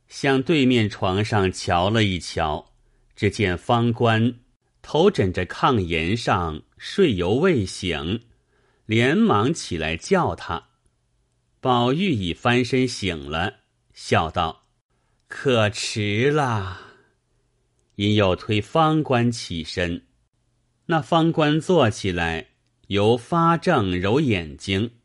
[0.09, 2.73] 向对面床上瞧了一瞧，
[3.15, 4.41] 只见方官
[4.81, 8.23] 头枕着炕沿上睡犹未醒，
[8.87, 10.69] 连忙起来叫他。
[11.61, 13.61] 宝玉已翻身醒了，
[13.95, 14.67] 笑道
[15.29, 16.92] ：“可迟了。”
[17.97, 20.07] 因又推方官起身，
[20.87, 22.49] 那方官坐起来。
[22.89, 24.99] 由发正揉眼睛，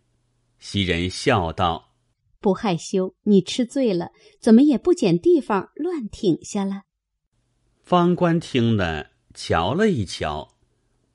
[0.60, 1.93] 袭人笑道
[2.41, 6.82] ：“不害羞，你吃醉了，怎么也不捡地方乱挺下了？”
[7.82, 10.58] 方官听了，瞧了一瞧，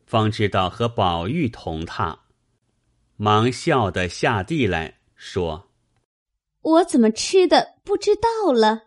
[0.07, 2.21] 方知道和宝玉同榻，
[3.17, 5.69] 忙笑得下地来说
[6.63, 8.85] ：“我怎么吃的不知道了？”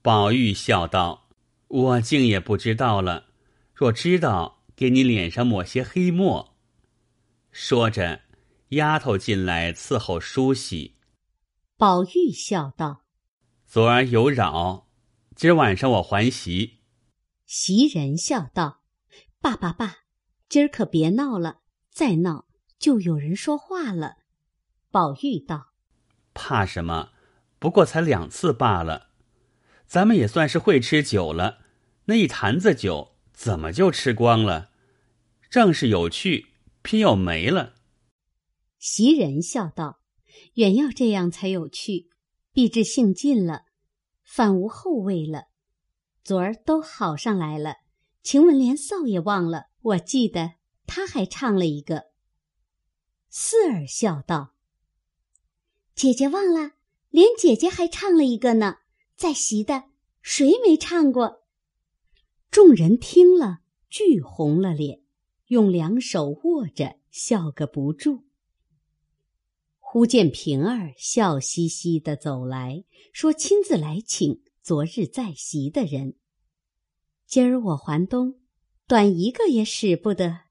[0.00, 1.27] 宝玉笑道
[1.68, 3.26] ：“我竟也不知道了，
[3.74, 6.56] 若知道，给你脸上抹些黑墨。”
[7.52, 8.22] 说着，
[8.70, 10.96] 丫头进来伺候梳洗。
[11.76, 13.04] 宝玉笑道
[13.66, 14.88] ：“昨儿有扰，
[15.36, 16.78] 今儿晚上我还席。”
[17.46, 18.82] 袭人笑道
[19.40, 19.98] ：“爸爸爸，
[20.48, 22.46] 今儿可别闹了，再闹
[22.78, 24.16] 就有人说话了。”
[24.90, 25.72] 宝玉道
[26.34, 27.10] ：“怕什么？
[27.58, 29.07] 不过才两次罢了。
[29.88, 31.58] 咱们也算是会吃酒了，
[32.04, 34.70] 那一坛子酒怎么就吃光了？
[35.50, 36.46] 正是有趣。”
[36.80, 37.74] 偏要没了。
[38.78, 40.00] 袭人笑道
[40.54, 42.08] ：“原要这样才有趣，
[42.52, 43.64] 必至兴尽了，
[44.22, 45.48] 反无后味了。
[46.24, 47.74] 昨儿都好上来了，
[48.22, 49.64] 晴雯连臊也忘了。
[49.82, 50.52] 我记得
[50.86, 52.04] 他还唱了一个。”
[53.28, 54.54] 四儿笑道
[55.94, 56.70] ：“姐姐忘了，
[57.10, 58.76] 连姐姐还唱了一个呢。
[59.18, 59.82] 在席的
[60.22, 61.42] 谁没唱过？
[62.52, 65.02] 众人听了，俱红了脸，
[65.48, 68.22] 用两手握着，笑个不住。
[69.80, 76.14] 忽见平儿笑嘻嘻的走来，说：“亲自来请昨日在席的人。
[77.26, 78.40] 今儿我还东，
[78.86, 80.42] 短一个也使不得。”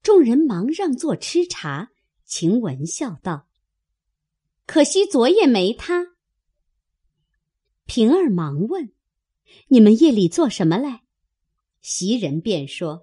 [0.00, 1.90] 众人忙让座吃茶。
[2.24, 3.48] 晴雯笑道
[4.64, 6.14] ：“可惜昨夜没他。”
[7.92, 8.92] 平儿忙问
[9.66, 11.02] ：“你们夜里做什么来？”
[11.82, 13.02] 袭人便说：“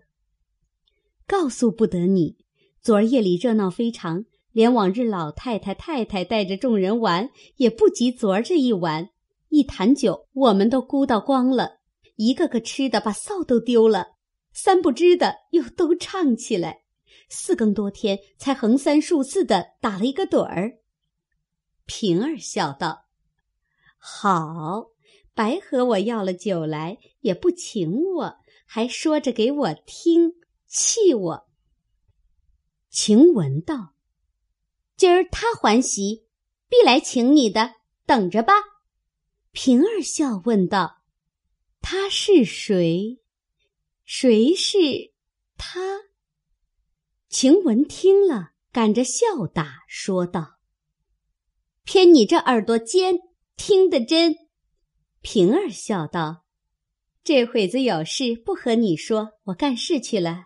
[1.28, 2.38] 告诉不得你，
[2.82, 4.24] 昨儿夜里热闹非常，
[4.54, 9.10] 连往日老太太、太太带着众人玩，也不及昨儿这一玩。
[9.50, 11.80] 一坛酒，我们都咕到光了，
[12.16, 14.12] 一个个吃的把臊都丢了，
[14.54, 16.84] 三不知的又都唱起来。”
[17.28, 20.78] 四更多天，才横三竖四的打了一个盹儿。
[21.86, 23.07] 平儿笑道
[23.98, 24.92] ：“好，
[25.34, 30.34] 白和我要了酒来，也不请我，还说着给我听，
[30.68, 31.50] 气我。”
[32.90, 33.94] 晴雯道
[34.98, 36.26] ：“今儿他还席，
[36.70, 38.54] 必来请你的，等着吧。”
[39.52, 41.02] 平儿笑问道
[41.82, 43.20] ：“他是谁？
[44.04, 44.78] 谁是
[45.58, 45.80] 他？”
[47.30, 50.58] 晴雯听了，赶着笑打，说道
[51.84, 53.20] ：“偏你这耳朵尖，
[53.58, 54.36] 听得真。”
[55.22, 56.46] 平儿笑道
[57.26, 60.46] ：“这会子有事不和你说，我干事去了，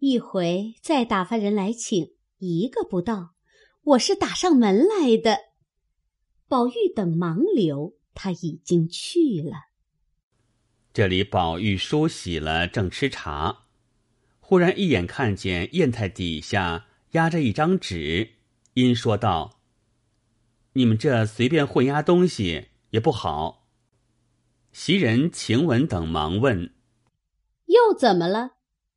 [0.00, 3.30] 一回再打发人来请，一个不到。
[3.82, 5.38] 我是打上门来的。”
[6.46, 9.52] 宝玉等忙留，他已经去了。
[10.92, 13.66] 这里宝玉梳洗了，正吃茶。
[14.40, 18.36] 忽然一眼看见砚台底下压着一张纸，
[18.74, 19.57] 因说道
[20.78, 23.66] ：“你们这随便混压东西也不好。”
[24.70, 26.72] 袭人、晴雯等忙问
[27.66, 28.52] ：“又怎么了？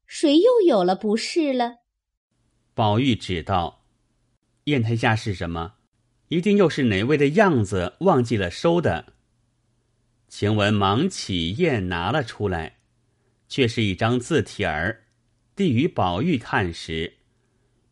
[0.05, 1.77] 谁又有了不是了？”
[2.75, 3.83] 宝玉指道
[4.65, 5.73] ：“砚台下是什么？
[6.27, 9.13] 一定又是哪位的样子忘记了收的。”
[10.29, 12.77] 晴雯忙起砚拿了出来，
[13.49, 15.05] 却是一张字帖儿。
[15.55, 17.17] 递与宝玉看时，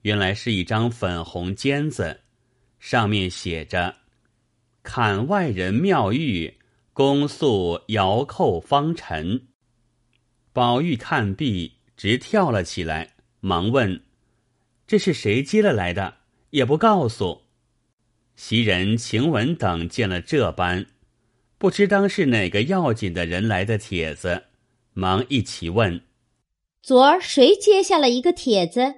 [0.04, 2.22] 原来是一张粉红笺子，
[2.80, 3.98] 上面写着
[4.82, 6.58] “砍外人妙玉，
[6.94, 9.48] 恭诉遥寇方尘”。
[10.54, 14.02] 宝玉看毕，直跳了起来，忙问
[14.88, 16.16] ：“这是谁接了来的？
[16.50, 17.44] 也不告诉。”
[18.36, 20.86] 袭人、晴雯等见了这般，
[21.58, 24.46] 不知当是哪个要紧的人来的帖子，
[24.94, 26.02] 忙一起问。
[26.82, 28.96] 昨儿谁接下了一个帖子？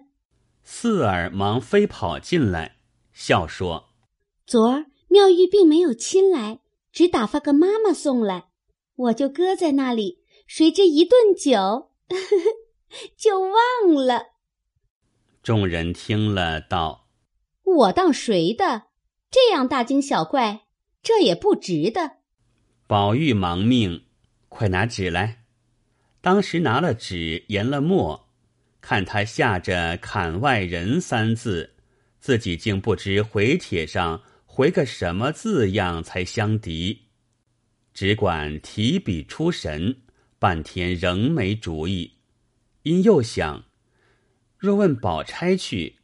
[0.64, 2.76] 四儿忙飞跑进来，
[3.24, 3.90] 笑说
[4.48, 8.46] ：“昨儿妙玉并没有亲来，只打发个妈妈送来，
[8.96, 10.24] 我就搁在那里。
[10.48, 14.30] 谁知一顿酒，呵 呵就忘了。”
[15.44, 17.10] 众人听了，道
[17.64, 18.88] ：“我当谁的？
[19.30, 20.66] 这样大惊小怪，
[21.04, 22.18] 这也不值得。”
[22.88, 24.06] 宝玉忙命
[24.50, 25.44] ：“快拿纸来。”
[26.22, 28.28] 当时拿了纸，研了墨，
[28.82, 31.71] 看他下着“砍外人”三字，
[32.22, 37.08] 自己竟不知回帖上回个什么字样才相敌，
[37.96, 39.98] 只管提笔出神，
[40.38, 42.18] 半天仍没主意。
[42.84, 43.66] 因又想，
[44.58, 45.98] 若问宝钗去，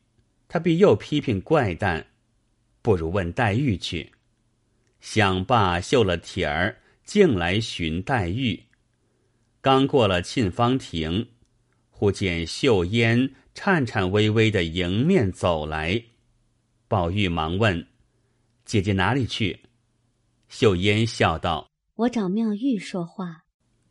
[0.48, 2.08] 他必又批评怪诞，
[2.82, 4.12] 不如问黛玉去。
[5.00, 8.64] 想罢，绣了帖儿，径来寻黛玉。
[9.62, 11.28] 刚过了沁芳亭，
[12.00, 16.00] 忽见秀烟颤颤巍巍的迎面走来，
[16.88, 17.88] 宝玉忙问
[18.66, 19.62] ：“姐姐哪里去？”
[20.48, 21.68] 秀烟笑道
[22.06, 23.46] ：“我找妙玉说话。”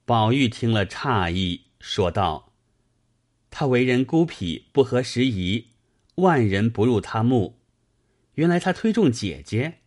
[0.06, 2.52] 宝玉听了诧异，说道
[3.50, 5.66] ：“他为人孤僻，不合时宜，
[6.14, 7.58] 万人不入他目。
[8.34, 9.80] 原来他推重姐姐，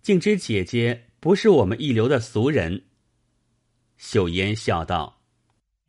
[0.00, 2.84] 竟知姐姐不是我们一流的俗人。”
[3.98, 5.20] 秀烟笑道：“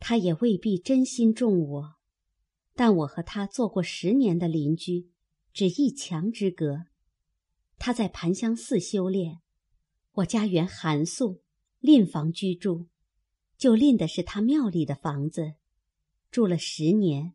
[0.06, 1.94] 他也未必真心重我，
[2.74, 5.08] 但我和他做过十年的邻居，
[5.54, 6.84] 只一墙之隔。
[7.78, 9.40] 他在盘香寺修炼，
[10.16, 11.40] 我家原寒素，
[11.80, 12.88] 另房居住，
[13.56, 15.54] 就另的是他庙里的房子，
[16.30, 17.32] 住了十年，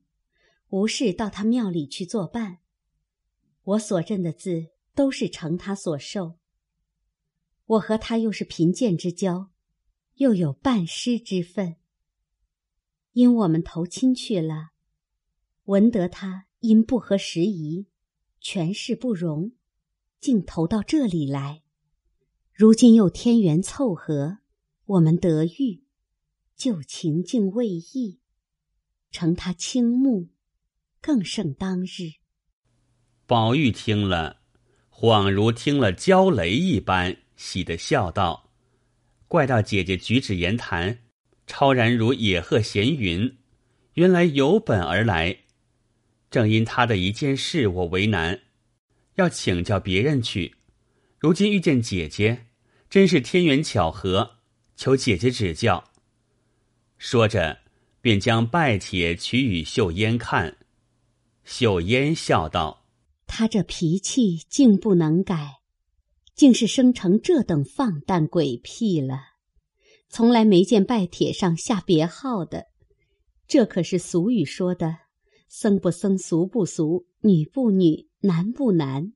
[0.67, 2.59] 无事到他庙里去作伴。
[3.63, 6.37] 我所认的字都是承他所授。
[7.65, 9.49] 我和他又是贫贱之交。”
[10.17, 11.77] 又有半师之分，
[13.13, 14.69] 因我们投亲去了，
[15.65, 17.87] 闻得他因不合时宜，
[18.39, 19.51] 权势不容，
[20.19, 21.63] 竟投到这里来。
[22.53, 24.39] 如今又天缘凑合，
[24.85, 25.83] 我们得遇，
[26.55, 28.19] 旧情竟未易，
[29.11, 30.29] 承他倾慕，
[31.01, 32.19] 更胜当日。
[33.25, 34.41] 宝玉听了，
[34.91, 38.51] 恍如听了焦雷一般，喜得笑道
[39.27, 40.99] ：“怪道姐姐举止言谈，
[41.49, 43.35] 超然如野鹤闲云，
[43.95, 45.39] 原来有本而来。
[46.29, 48.41] 正因他的一件事，我为难，
[49.15, 50.57] 要请教别人去。
[51.17, 52.45] 如今遇见姐姐，
[52.87, 54.37] 真是天缘巧合，
[54.75, 55.91] 求姐姐指教。”
[56.99, 57.61] 说着，
[57.99, 60.57] 便将拜帖取与秀烟看。
[61.43, 62.85] 秀烟笑道。
[63.25, 65.61] 他这脾气竟不能改，
[66.35, 69.28] 竟是生成这等放荡鬼癖了。
[70.09, 72.65] 从来没见拜帖上下别号的，
[73.47, 74.97] 这可是俗语说的
[75.47, 79.13] “僧不僧，俗不俗，女不女，男不男”，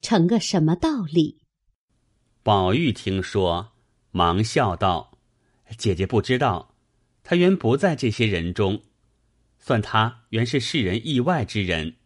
[0.00, 1.42] 成个什么道理？
[2.42, 3.72] 宝玉听说，
[4.10, 5.18] 忙笑道
[5.76, 6.74] ：“姐姐不知道，
[7.22, 8.82] 他原不在这些人中，
[9.58, 11.96] 算他原是世人意外之人。”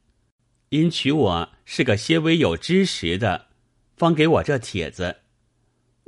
[0.71, 3.49] 因娶我是个些微有知识的，
[3.97, 5.17] 方给我这帖子。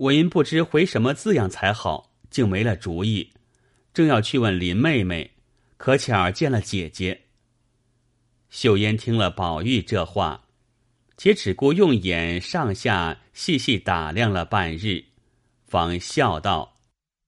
[0.03, 3.31] 我因不知回什么字样才好，竟没了主意。
[3.95, 5.31] 正要去问林妹妹，
[5.77, 7.27] 可巧见了姐姐。
[8.51, 10.49] 秀烟听了宝玉这话，
[11.17, 15.05] 且只顾用眼上下细细打量了半日，
[15.67, 16.81] 方笑道：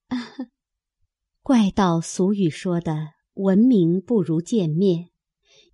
[1.45, 5.11] “怪道俗语说的‘闻名不如见面’，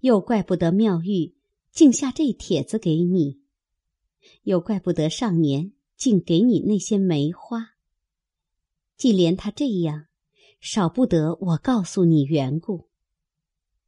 [0.01, 1.35] 又怪不得妙玉。”
[1.73, 3.41] 竟下这帖子给你，
[4.43, 7.75] 又怪不得上年竟给你那些梅花。
[8.97, 10.07] 既连他这样，
[10.59, 12.89] 少不得我告诉你缘故。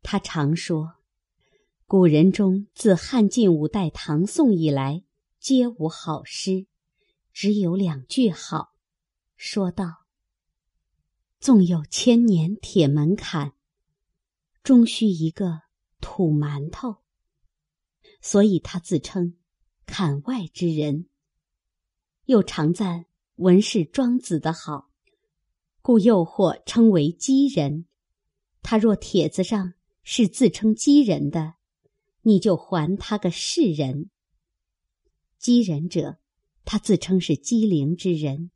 [0.02, 0.96] 他常说，
[1.86, 5.04] 古人中自汉晋五代唐宋以来，
[5.40, 6.66] 皆无好诗，
[7.32, 8.74] 只有两句好。
[9.34, 10.04] 说道
[11.40, 13.54] ：“纵有千年铁门槛，
[14.62, 15.62] 终须一个
[16.02, 16.96] 土馒头。”
[18.20, 19.38] 所以他自称
[19.86, 21.06] 槛外之人，
[22.26, 23.06] 又常赞
[23.36, 24.90] 文士庄子的好，
[25.80, 27.86] 故又或称为讥人。
[28.62, 31.54] 他若帖子上是自称讥人的，
[32.22, 34.10] 你就还他个世人。
[35.40, 36.18] 讥人者，
[36.64, 38.50] 他自称是机灵之人，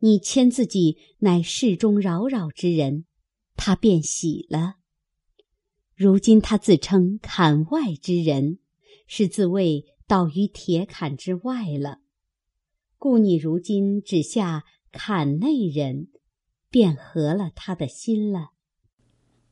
[0.00, 3.04] 你谦自己乃世中扰扰之人，
[3.54, 4.76] 他便喜了。
[5.94, 8.58] 如今他自称槛外之人。
[9.08, 12.00] 是自谓倒于铁槛之外了，
[13.08, 16.08] 故你如今只下坎内人，
[16.70, 18.50] 便合了他的心了。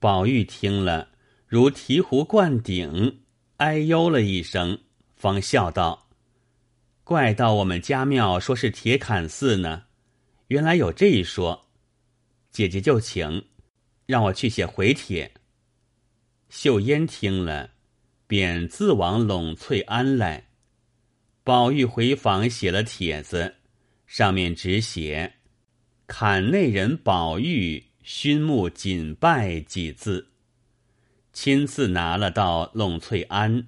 [0.01, 1.11] 宝玉听了，
[1.47, 3.23] 如醍醐灌顶，
[3.59, 4.81] 哎呦了一声，
[5.15, 6.09] 方笑道
[7.05, 9.85] ：“怪到我们家庙说是铁坎寺呢，
[10.49, 11.67] 原来有这一说。
[12.51, 13.45] 姐姐就请，
[14.05, 15.31] 让我去写回帖。”
[16.51, 17.71] 秀烟听了。
[18.27, 20.49] 便自往陇翠庵来，
[21.45, 23.57] 宝玉回房写了帖子，
[24.07, 25.35] 上面只写
[26.09, 30.29] “坎内人宝玉熏目谨拜”几字，
[31.35, 33.67] 亲自拿了到陇翠庵，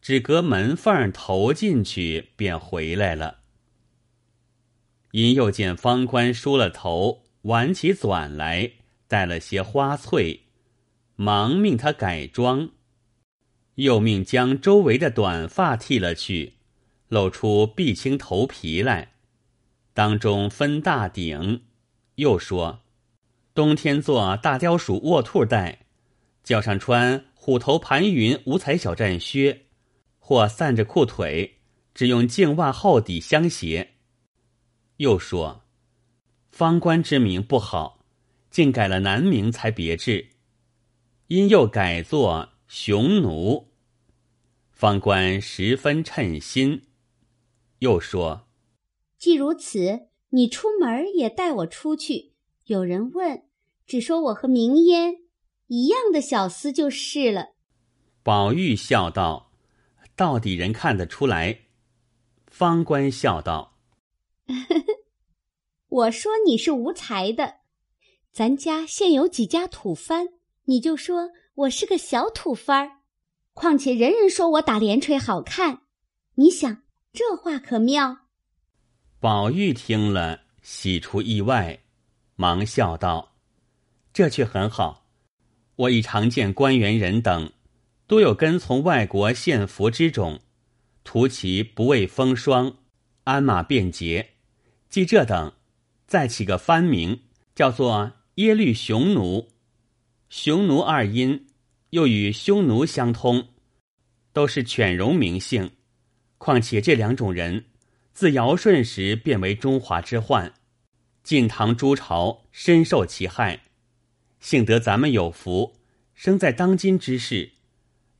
[0.00, 3.40] 只隔门缝投进去，便回来了。
[5.10, 8.70] 因又见方官梳了头，挽起纂来，
[9.08, 10.42] 带了些花翠，
[11.16, 12.70] 忙命他改装。
[13.74, 16.54] 又命将周围的短发剃了去，
[17.12, 19.12] 露出碧青头皮来，
[19.92, 21.62] 当中分大顶。
[22.14, 22.80] 又说，
[23.52, 25.80] 冬天做大雕鼠卧兔戴，
[26.42, 29.66] 脚上穿虎头盘云五彩小战靴，
[30.18, 31.58] 或散着裤腿，
[31.92, 33.90] 只用净袜厚底相鞋。
[34.96, 35.64] 又说，
[36.50, 38.06] 方官之名不好，
[38.50, 40.28] 竟改了男名才别致，
[41.26, 42.48] 因又改作。
[42.68, 43.68] 雄奴，
[44.70, 46.80] 方官十分称心，
[47.82, 48.46] 又说
[49.18, 52.32] ：“既如此，你出门也带我出去。
[52.66, 53.42] 有人问，
[53.86, 55.16] 只说我和明烟
[55.66, 57.54] 一样的小厮就是了。”
[58.22, 59.50] 宝玉笑道
[60.14, 61.62] ：“到底人看得出来。”
[62.46, 63.76] 方官笑道
[65.88, 67.56] ：“我说你是无才的，
[68.30, 70.28] 咱家现有几家土番，
[70.64, 73.00] 你就说。”我是个小土番儿，
[73.52, 75.82] 况且人人说我打连锤好看，
[76.36, 76.81] 你想
[77.14, 78.20] 这话可妙？
[79.20, 81.80] 宝玉听了，喜出意外，
[82.36, 83.34] 忙笑道
[84.14, 85.06] ：“这却很好。
[85.76, 87.52] 我已常见官员人等，
[88.06, 90.40] 多有跟从外国献俘之种，
[91.04, 92.78] 图其不畏风霜，
[93.24, 94.30] 鞍马便捷。
[94.88, 95.52] 即这等，
[96.06, 99.50] 再起个番名，叫做耶律雄奴。
[100.30, 101.46] 雄奴二音
[101.90, 103.48] 又与匈奴相通，
[104.32, 105.72] 都是犬戎名姓。
[106.44, 107.66] 况且这两种人，
[108.12, 110.52] 自尧舜时便为中华之患，
[111.22, 113.60] 晋唐诸朝深受其害。
[114.40, 115.76] 幸得咱们有福，
[116.16, 117.52] 生在当今之世，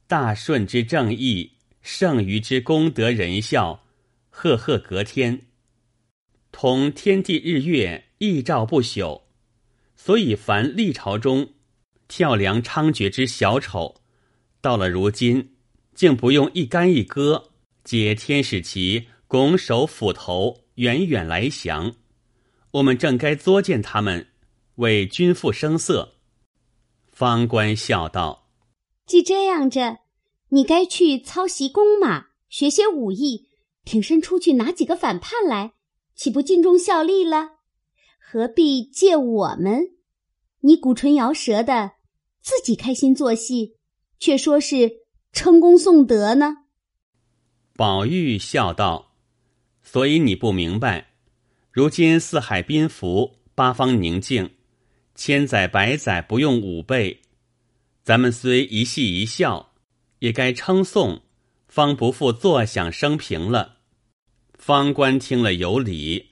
[0.06, 3.82] 大顺之正义，剩余之功德仁孝，
[4.30, 5.40] 赫赫隔天，
[6.52, 9.22] 同天地日月，一照不朽。
[9.96, 11.54] 所以凡历朝中
[12.06, 13.96] 跳梁猖獗之小丑，
[14.60, 15.56] 到了如今，
[15.92, 17.48] 竟不用一干一戈。
[17.84, 21.94] 皆天使旗拱手斧头，远远来降。
[22.70, 24.28] 我们正该作践他们，
[24.76, 26.14] 为君父声色。
[27.12, 28.48] 方官笑道
[29.04, 29.98] ：“既这样着，
[30.50, 33.48] 你该去操习弓马，学些武艺，
[33.84, 35.72] 挺身出去拿几个反叛来，
[36.14, 37.58] 岂不尽忠效力了？
[38.20, 39.90] 何必借我们？
[40.60, 41.94] 你鼓唇摇舌的，
[42.40, 43.76] 自己开心做戏，
[44.20, 44.92] 却说是
[45.32, 46.58] 称功颂德呢？”
[47.74, 49.14] 宝玉笑道
[49.82, 51.12] ：“所以你不明白，
[51.70, 54.50] 如今四海宾服，八方宁静，
[55.14, 57.20] 千载百载不用武备，
[58.02, 59.72] 咱们虽一戏一笑，
[60.18, 61.22] 也该称颂，
[61.66, 63.78] 方不负坐享生平了。”
[64.58, 66.26] 方官听了有理，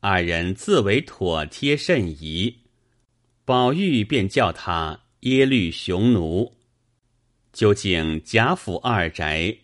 [0.00, 2.60] 二人自为妥帖甚宜。
[3.44, 6.56] 宝玉便叫他耶律雄奴。
[7.52, 9.58] 究竟贾府二宅。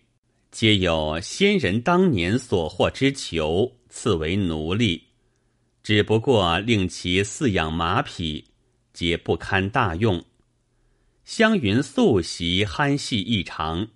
[0.51, 5.05] 皆有先人当年所获之囚，赐为奴隶，
[5.83, 8.47] 只不过令其饲养马匹，
[8.93, 10.25] 皆不堪大用。
[11.25, 13.89] 湘云素习憨戏异常，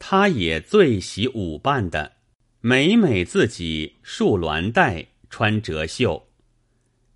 [0.00, 2.14] 他也最喜舞伴的，
[2.60, 6.26] 每每自己束鸾带，穿折袖。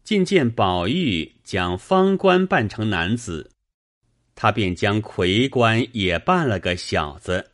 [0.05, 3.51] 近见宝玉将方官扮成男子，
[4.37, 7.50] 他便将魁官也扮了个小子。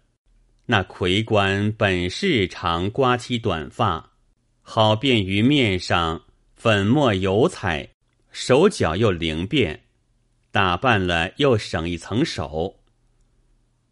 [0.68, 4.14] 那魁官本是长刮起短发，
[4.62, 6.24] 好便于面上
[6.56, 7.88] 粉末油彩，
[8.32, 9.84] 手脚又灵便，
[10.50, 12.80] 打扮了又省一层手。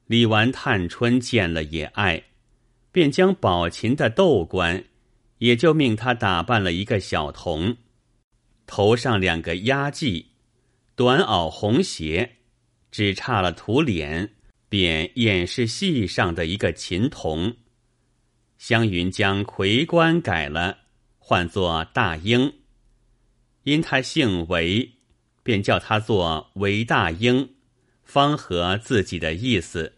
[0.09, 2.25] 李纨、探春见了也爱，
[2.91, 4.85] 便将宝琴的豆官，
[5.39, 7.77] 也就命他打扮了一个小童，
[8.67, 10.27] 头上两个压髻，
[10.97, 12.39] 短袄红鞋，
[12.91, 14.35] 只差了涂脸。
[14.77, 17.55] 便掩饰戏上的一个琴童，
[18.59, 20.79] 湘云将魁官改了，
[21.17, 22.53] 唤作大英。
[23.63, 24.95] 因他姓韦，
[25.45, 27.55] 便叫他做韦大英，
[28.03, 29.93] 方合自己的意思。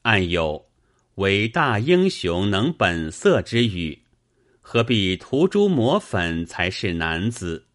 [0.00, 0.70] 暗有
[1.16, 4.04] 韦大英雄能本色之语，
[4.62, 7.66] 何必涂朱抹粉才是男子？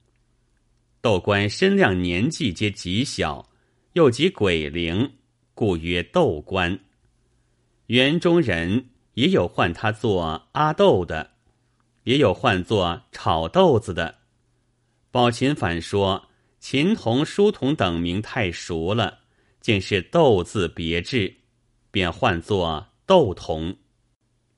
[1.01, 3.47] 窦官身量年纪皆极小，
[3.93, 5.12] 又极鬼灵。
[5.60, 6.80] 故曰豆官，
[7.88, 11.32] 园中人也有唤他做阿豆的，
[12.05, 14.20] 也有唤作炒豆子的。
[15.12, 16.30] 宝琴反说
[16.60, 19.20] 琴童、书童等名太熟了，
[19.60, 21.36] 竟是豆字别致，
[21.91, 23.76] 便唤作豆童。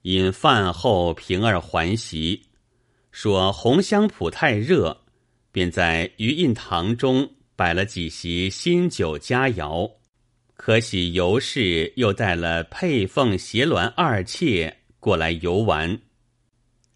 [0.03, 2.43] 因饭后平儿还席，
[3.11, 5.01] 说红香圃太热，
[5.51, 9.91] 便在余印堂中摆了几席新酒佳肴。
[10.63, 15.99] 可喜尤氏又带了佩凤、斜鸾二妾过来游玩。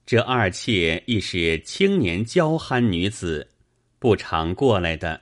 [0.06, 3.50] 这二妾亦是青年娇憨女子，
[3.98, 5.20] 不常过来的。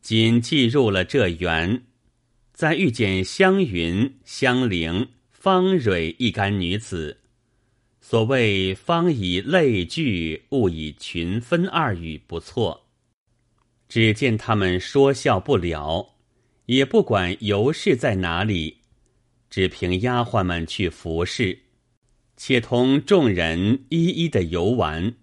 [0.00, 1.84] 仅进入了这园，
[2.52, 7.18] 再遇见湘云、香菱、方蕊一干女子。
[8.00, 12.88] 所谓“方以类聚，物以群分”二语不错。
[13.88, 16.16] 只见他们说笑不了。
[16.68, 18.76] 也不管尤氏在哪里，
[19.48, 21.58] 只凭丫鬟们去服侍，
[22.36, 25.14] 且同众人一一的游玩。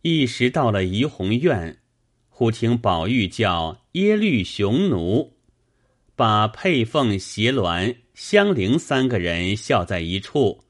[0.00, 1.80] 一时到了怡红院，
[2.30, 5.34] 忽听宝玉叫耶律雄奴，
[6.16, 10.64] 把佩凤、斜鸾、香菱三个人笑在一处，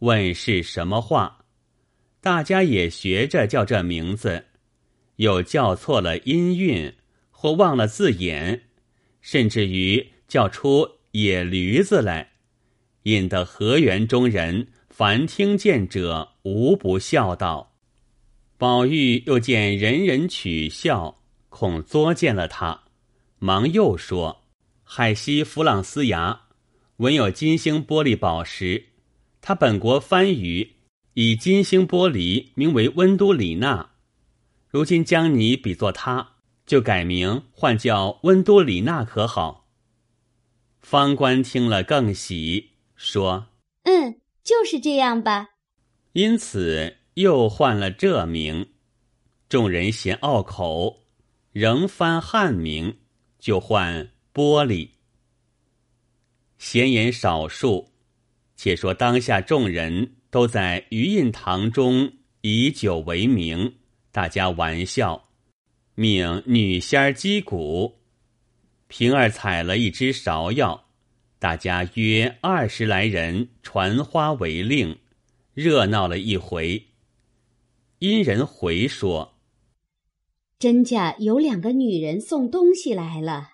[0.00, 1.46] 问是什么话。
[2.20, 4.44] 大家也学着叫这名字，
[5.16, 6.92] 又叫错了音韵，
[7.30, 8.64] 或忘了字眼。
[9.22, 12.32] 甚至于叫出野驴子来，
[13.04, 17.72] 引得河园中人凡听见者无不笑道。
[18.58, 22.82] 宝玉又见人人取笑，恐作践了他，
[23.38, 24.44] 忙又说
[24.84, 26.42] ：“海西弗朗斯牙，
[26.98, 28.86] 闻有金星玻璃宝石，
[29.40, 30.76] 他本国番禺
[31.14, 33.90] 以金星玻璃名为温都里纳，
[34.68, 36.31] 如今将你比作他，
[36.66, 39.68] 就改名换叫温多里娜，可好？
[40.80, 43.46] 方官听了更喜，说
[43.84, 45.50] ：“嗯，就是这样吧。”
[46.12, 48.68] 因此又换了这名。
[49.48, 51.04] 众人嫌拗口，
[51.52, 52.98] 仍翻汉名，
[53.38, 54.88] 就换玻璃。
[56.58, 57.92] 闲言少述，
[58.56, 63.76] 且说当下众人都在余印堂中以酒为名，
[64.10, 65.28] 大家玩笑，
[65.94, 67.98] 命女仙儿击鼓。
[68.88, 70.88] 平儿采了一支芍药，
[71.38, 74.98] 大家约二十来人传花为令，
[75.54, 76.88] 热闹了一回。
[77.98, 79.38] 殷人回说
[80.58, 83.50] ：“甄家有两个女人送东西来了。”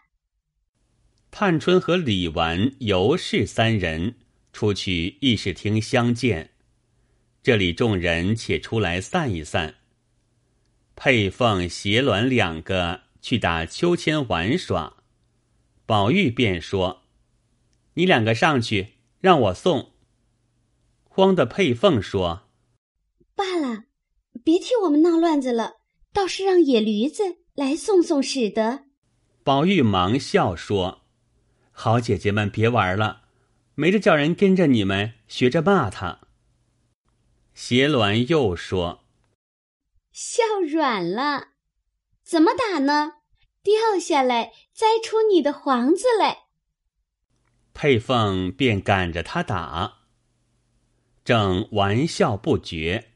[1.31, 4.17] 探春和李纨、尤氏三人
[4.53, 6.51] 出去议事厅相见，
[7.43, 9.78] 这里众人且出来散一散。
[11.01, 14.97] 佩凤、斜鸾两个去打秋千玩耍。
[15.87, 17.05] 宝玉便说
[17.95, 19.93] ：“你两个上去，让我送。”
[21.09, 22.49] 慌的佩凤说
[23.37, 23.85] ：“罢了，
[24.43, 25.75] 别替我们闹乱子了，
[26.13, 28.87] 倒是让野驴子来送送使得。”
[29.45, 31.03] 宝玉忙笑说
[31.71, 33.23] ：“好姐姐们，别玩了，
[33.77, 36.23] 没得叫人跟着你们学着骂他。”
[37.55, 39.05] 斜鸾又说
[40.21, 41.51] ：“笑软了，
[42.25, 43.13] 怎么打呢？”
[43.63, 46.47] 掉下来，栽出你的黄子来。
[47.73, 49.99] 佩凤便赶着他打，
[51.25, 53.13] 正玩笑不绝，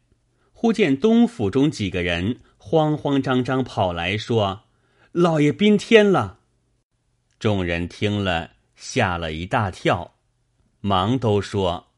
[0.53, 4.63] 忽见东府中几个人慌慌张张跑来说
[5.11, 6.39] ：“老爷宾天了。”
[7.41, 10.15] 众人听了，吓了一大跳，
[10.79, 11.89] 忙都说：“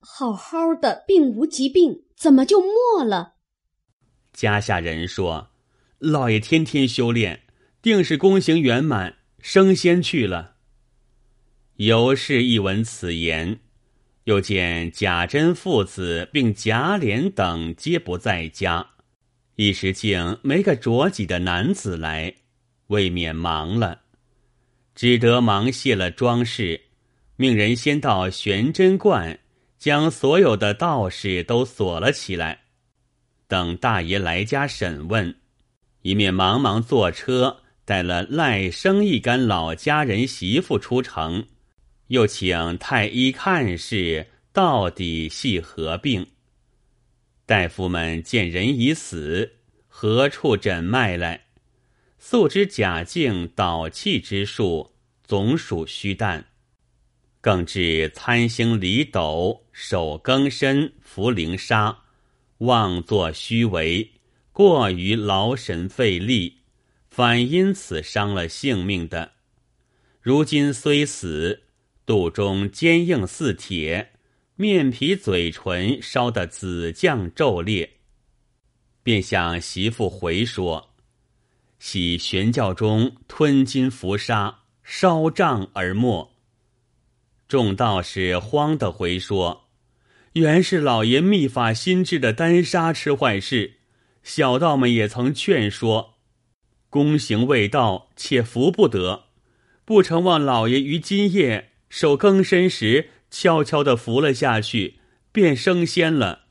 [0.00, 3.34] 好好的，并无疾病，怎么就没了？”
[4.32, 5.50] 家下人说
[5.98, 7.40] ：“老爷天天修炼。”
[7.82, 10.54] 定是功行圆满，升仙去了。
[11.78, 13.58] 尤氏一闻此言，
[14.22, 18.90] 又见贾珍父子并贾琏等皆不在家，
[19.56, 22.32] 一时竟没个着己的男子来，
[22.86, 24.02] 未免忙了，
[24.94, 26.82] 只得忙卸了装饰，
[27.34, 29.40] 命人先到玄真观，
[29.76, 32.61] 将所有的道士都锁了起来，
[33.52, 35.36] 等大爷来家审问，
[36.00, 37.58] 一面忙忙坐车。
[37.84, 41.44] 带了赖生一干老家人媳妇出城，
[42.06, 46.26] 又请太医看事，到底系何病？
[47.44, 51.48] 大夫们见人已死，何处诊脉来？
[52.18, 54.94] 素知贾静导气之术，
[55.24, 56.46] 总属虚诞。
[57.42, 61.98] 更至参星离斗，守更深，伏灵砂，
[62.62, 64.12] 妄作虚为，
[64.52, 66.58] 过于劳神费力。
[67.10, 69.32] 反因此伤了性命的，
[70.22, 71.64] 如今虽死，
[72.06, 74.12] 肚中坚硬似铁，
[74.54, 77.98] 面皮嘴唇烧得紫绛皱裂，
[79.02, 80.94] 便向媳妇回说
[81.78, 86.32] ：“喜玄教中吞金服杀，烧胀而没。”
[87.46, 89.61] 众道士慌的回说
[90.34, 93.74] ：“原是老爷秘法新制的丹砂吃坏事，
[94.22, 96.14] 小道们也曾劝说。”
[96.88, 99.24] 功行未到，且服不得，
[99.84, 104.98] 不成望老爷于今夜守更深时，悄悄的服了下去，
[105.32, 106.46] 便升仙了。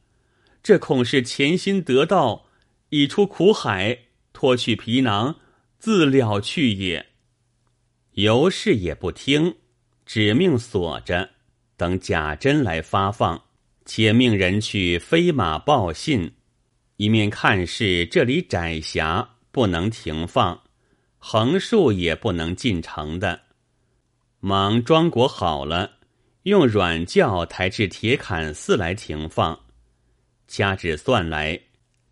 [0.64, 2.48] 这恐是潜心得道，
[2.90, 4.00] 已出苦海，
[4.34, 5.38] 脱去皮囊，
[5.78, 7.08] 自了去也。
[8.14, 9.58] 尤氏也不听，
[10.06, 11.30] 只命锁着，
[11.78, 13.44] 等贾珍来发放，
[13.94, 16.32] 且命人去飞马报信，
[16.96, 19.36] 一面看是这里窄狭。
[19.52, 20.62] 不能停放，
[21.18, 23.42] 横竖也不能进城的。
[24.40, 25.92] 忙装裹好了，
[26.44, 29.60] 用软轿抬至铁槛寺来停放。
[30.48, 31.60] 掐指算来，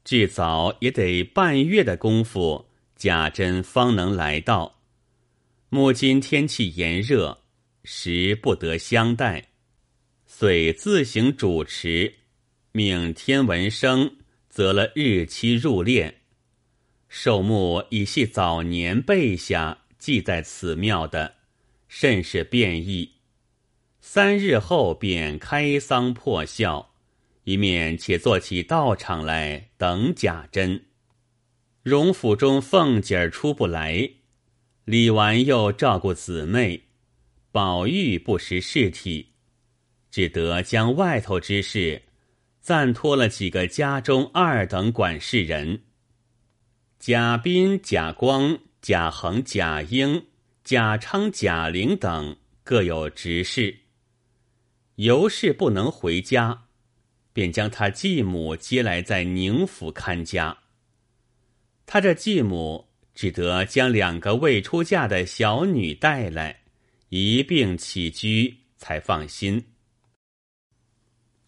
[0.04, 2.68] 至早也得半月的功夫，
[2.98, 4.82] 贾珍方能来到。
[5.70, 7.40] 母今天气炎热，
[7.86, 9.49] 时不得相待，
[10.42, 12.14] 遂自行主持，
[12.72, 14.16] 命天文生
[14.48, 16.14] 择了日期入殓。
[17.10, 21.36] 寿木已系早年备下记在此庙的，
[21.90, 23.16] 甚是便意。
[24.00, 26.94] 三日后便开丧破孝，
[27.44, 30.86] 一面且做起道场来等贾珍。
[31.84, 34.10] 荣府中凤姐儿出不来，
[34.86, 36.84] 李纨又照顾姊妹，
[37.52, 39.34] 宝玉不识事体，
[40.20, 42.02] 只得将外头之事
[42.60, 45.84] 暂托了几个家中二等管事人。
[47.00, 50.26] 贾斌、贾光、贾恒、贾英、
[50.66, 53.74] 贾昌、贾玲等各有执事。
[54.96, 56.66] 尤氏不能回家，
[57.32, 60.58] 便将他继母接来在宁府看家。
[61.86, 66.64] 他这继母只得将两个未出嫁的小女带来，
[67.08, 69.64] 一并起居，才放心。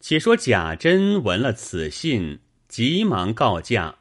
[0.02, 4.00] 且说贾珍闻了此信，急忙告假。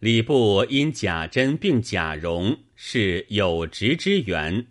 [0.00, 4.66] 礼部因贾珍并贾蓉是有职之员，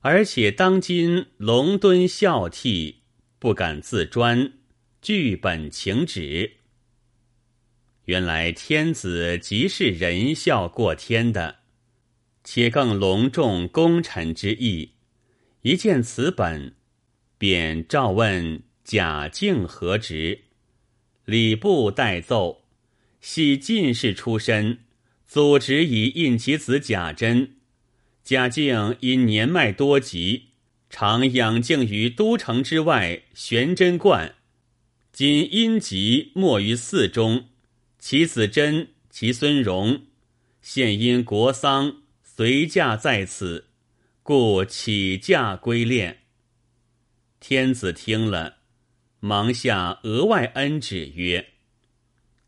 [0.00, 2.96] 而且当今龙敦孝悌，
[3.38, 4.52] 不敢自专，
[5.00, 6.58] 据本请旨。
[8.04, 11.56] 原来天子即是仁孝过天的，
[12.44, 14.92] 且更隆重功臣之意。
[15.62, 16.74] 一见此本，
[17.38, 20.44] 便召问贾敬何职。
[21.26, 22.64] 礼部代奏。
[23.20, 24.78] 系进士出身，
[25.26, 27.56] 祖侄以印其子贾珍。
[28.24, 30.52] 贾敬因年迈多疾，
[30.88, 34.36] 常养静于都城之外玄真观。
[35.12, 37.48] 今因疾没于寺中，
[37.98, 40.06] 其子珍、其孙荣，
[40.62, 43.66] 现因国丧随驾在此，
[44.22, 46.16] 故起驾归殓。
[47.38, 48.57] 天子听了，
[49.20, 51.44] 忙下额外恩旨曰。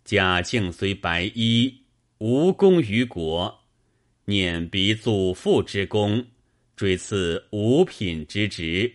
[0.04, 1.82] 贾敬虽白衣，
[2.18, 3.60] 无功于国，
[4.24, 6.26] 念彼祖父之功，
[6.74, 8.92] 追赐五品之职，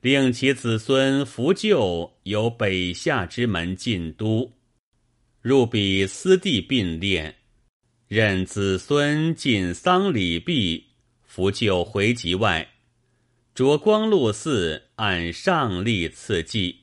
[0.00, 4.52] 令其子孙扶柩由北下之门进都，
[5.42, 7.34] 入彼私地并列，
[8.08, 10.86] 任子孙尽丧礼毕，
[11.24, 12.68] 扶柩回籍外，
[13.54, 16.79] 着光禄寺按上例赐祭，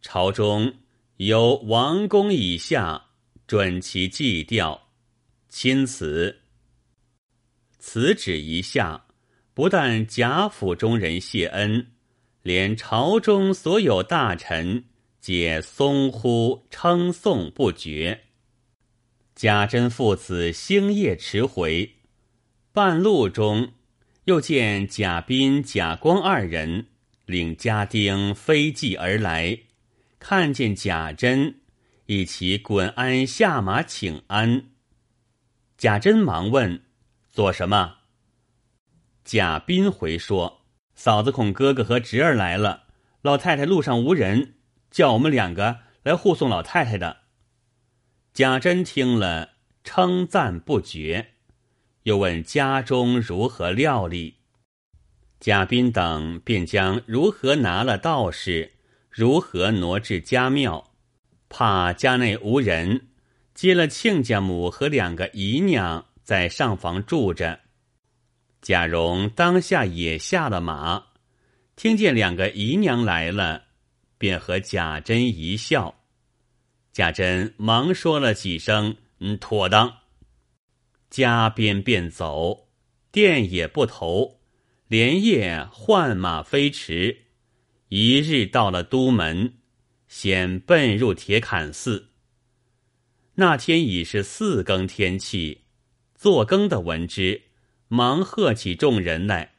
[0.00, 0.74] 朝中。
[1.16, 3.08] 有王公以下
[3.46, 4.88] 准其祭吊，
[5.50, 6.40] 钦此。
[7.78, 9.04] 此旨一下，
[9.52, 11.88] 不但贾府中人谢恩，
[12.40, 14.86] 连朝中所有大臣
[15.20, 18.22] 皆松呼称颂不绝。
[19.34, 21.96] 贾珍父子星夜迟回，
[22.72, 23.72] 半路中
[24.24, 26.86] 又见贾斌、贾光二人
[27.26, 29.58] 领家丁飞骑而来。
[30.20, 31.60] 看见贾珍，
[32.04, 34.66] 一起滚鞍下马请安。
[35.78, 36.84] 贾珍忙问
[37.32, 37.96] ：“做什么？”
[39.24, 42.84] 贾斌回说：“嫂子恐哥哥和侄儿来了，
[43.22, 44.56] 老太太路上无人，
[44.90, 47.22] 叫我们两个来护送老太太的。”
[48.34, 49.52] 贾珍听了，
[49.82, 51.30] 称赞不绝，
[52.02, 54.36] 又问家中如何料理。
[55.40, 58.74] 贾斌等便将如何拿了道士。
[59.20, 60.92] 如何挪至家庙？
[61.50, 63.08] 怕家内无人，
[63.52, 67.60] 接了亲家母和两个姨娘在上房住着。
[68.62, 71.08] 贾蓉当下也下了马，
[71.76, 73.64] 听见两个姨娘来了，
[74.16, 75.94] 便和贾珍一笑。
[76.90, 79.98] 贾珍忙说了几声“嗯，妥当”，
[81.10, 82.68] 家边便走，
[83.12, 84.40] 店也不投，
[84.88, 87.26] 连夜换马飞驰。
[87.90, 89.52] 一日到了都门，
[90.06, 92.10] 先奔入铁槛寺。
[93.34, 95.62] 那天已是四更天气，
[96.14, 97.42] 做更的闻之，
[97.88, 99.54] 忙喝起众人来。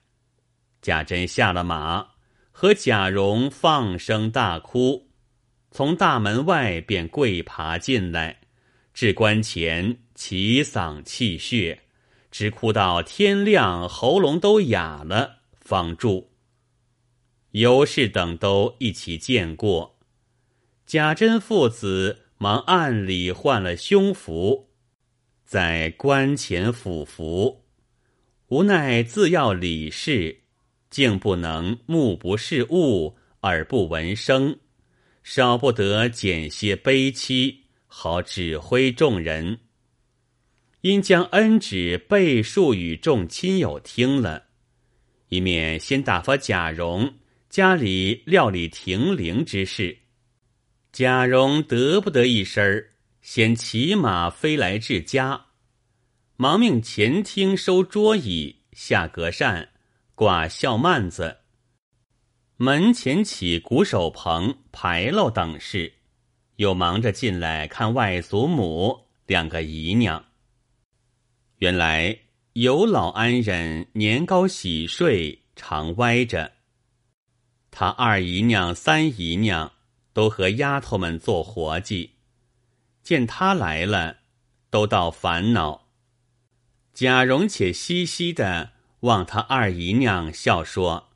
[0.81, 2.11] 贾珍下了马，
[2.53, 5.09] 和贾蓉放声大哭，
[5.69, 8.39] 从大门外便跪爬进来，
[8.93, 11.81] 至关前齐嗓泣血，
[12.31, 16.30] 直哭到天亮，喉咙都哑了，方住。
[17.51, 19.99] 尤氏等都一起见过，
[20.85, 24.69] 贾珍父子忙暗里换了胸服，
[25.43, 27.65] 在棺前俯伏，
[28.47, 30.43] 无奈自要理事，
[30.89, 34.57] 竟不能目不视物，耳不闻声，
[35.21, 39.59] 少不得减些悲戚，好指挥众人。
[40.79, 44.45] 因将恩旨背述与众亲友听了，
[45.27, 47.13] 一面先打发贾蓉。
[47.51, 49.97] 家里料理停灵之事，
[50.93, 52.91] 贾蓉得不得一声儿，
[53.21, 55.47] 先骑马飞来至家，
[56.37, 59.67] 忙命前厅收桌椅、下隔扇、
[60.15, 61.39] 挂孝幔子，
[62.55, 65.91] 门前起鼓手棚、牌楼等事，
[66.55, 70.23] 又忙着进来看外祖母两个姨娘。
[71.57, 72.17] 原来
[72.53, 76.49] 有老安人年高喜睡，常歪着。
[77.71, 79.71] 他二姨娘、三姨娘
[80.13, 82.11] 都和丫头们做活计，
[83.01, 84.17] 见他来了，
[84.69, 85.87] 都倒烦恼。
[86.93, 91.07] 贾蓉且嘻嘻的望他二姨娘，笑说：“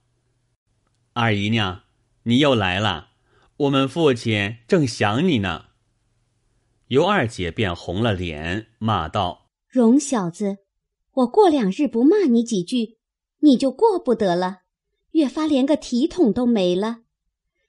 [1.14, 1.84] 二姨娘，
[2.24, 3.10] 你又来了，
[3.58, 5.66] 我们父亲正想你呢。”
[6.88, 10.60] 尤二姐便红了脸，骂道：“荣小子，
[11.12, 12.98] 我过两日不骂你几句，
[13.40, 14.62] 你就过不得了，
[15.16, 17.00] 越发连个体统都没了。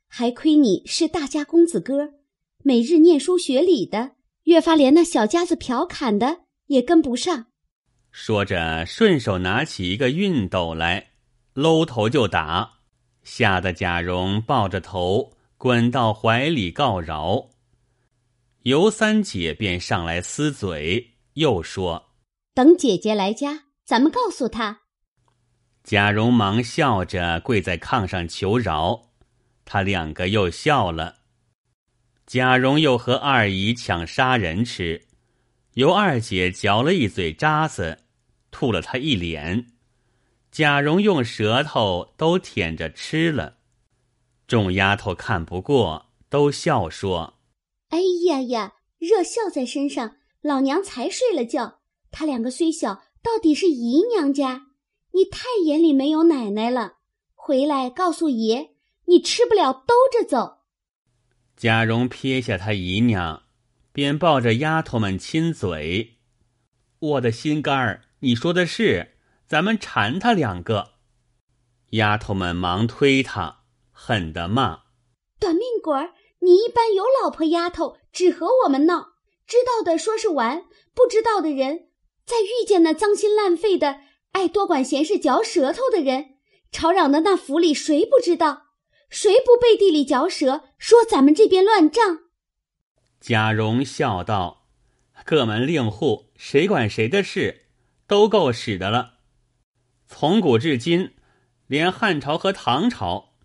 [0.09, 2.15] 还亏你是大家公子哥，
[2.63, 4.13] 每日念书学礼的。”
[4.47, 7.47] 越发连那小家子调侃的也跟不上，
[8.13, 11.11] 说着顺手拿起一个熨斗来，
[11.53, 12.75] 搂头就打，
[13.25, 17.49] 吓得贾蓉抱着头滚到怀里告饶。
[18.63, 22.11] 尤三姐便上来撕嘴，又说
[22.55, 24.83] ：“等姐姐来家，咱们告诉她。”
[25.87, 29.11] 贾蓉忙笑着跪在炕上求饶，
[29.65, 31.19] 他两个又笑了。
[32.27, 35.07] 贾蓉又和二姨抢杀人吃，
[35.75, 38.01] 由二姐嚼了一嘴渣子，
[38.51, 39.69] 吐了他一脸。
[40.51, 43.59] 贾蓉用舌头都舔着吃了。
[44.49, 47.39] 众丫头看不过，都笑说
[47.91, 51.79] ：“哎呀呀，热笑在身上，老娘才睡了觉。
[52.11, 54.66] 他两个虽小，到底是姨娘家，
[55.17, 56.99] 你太眼里没有奶奶了。
[57.35, 58.73] 回来告诉爷，
[59.07, 60.59] 你吃不了兜着走。”
[61.57, 63.45] 贾蓉撇下他姨娘，
[63.93, 66.19] 便抱着丫头们亲嘴。
[66.99, 69.15] 我的心肝儿，你说的是，
[69.47, 70.93] 咱们缠他两个。
[71.93, 73.63] 丫头们忙推他，
[73.93, 74.81] 狠的骂
[75.41, 76.13] ：“短命鬼儿！
[76.41, 79.15] 你一般有老婆丫头，只和我们闹。
[79.47, 81.89] 知道的说是玩，不知道的人，
[82.27, 84.01] 再遇见那脏心烂肺的、
[84.37, 86.35] 爱多管闲事、嚼舌头的人，
[86.71, 88.65] 吵嚷的那府里谁不知道？”
[89.09, 92.19] 谁不背地里嚼舌，说咱们这边乱账？
[93.19, 94.67] 贾蓉笑道
[95.25, 97.69] ：“各门令户，谁管谁的事，
[98.07, 99.21] 都够使的了。
[100.07, 101.15] 从古至今，
[101.67, 103.37] 连汉朝和唐朝，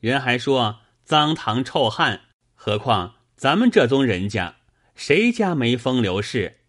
[0.00, 2.22] 人还说脏唐臭汉，
[2.54, 4.56] 何况咱们这宗人家，
[4.94, 6.60] 谁家没风流事？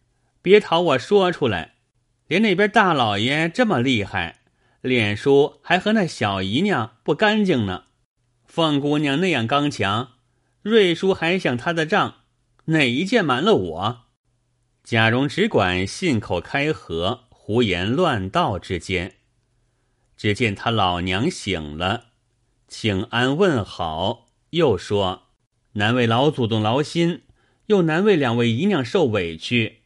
[0.41, 1.75] 别讨我说出来。
[2.29, 4.41] 连那边大老爷这么厉害，
[4.81, 7.85] 脸书还和那小姨娘不干净呢。”
[8.45, 10.11] 凤姑娘那样刚强，
[10.61, 12.21] 瑞叔还想她的账，
[12.65, 14.01] 哪一件瞒了我？
[14.83, 19.15] 贾蓉只管信口开河，胡言乱道之间，
[20.15, 22.05] 只见他老娘醒了，
[22.67, 25.23] 请安问好，又说
[25.73, 27.23] ：“难为老祖宗劳心，
[27.67, 29.78] 又难为两位姨娘受委屈，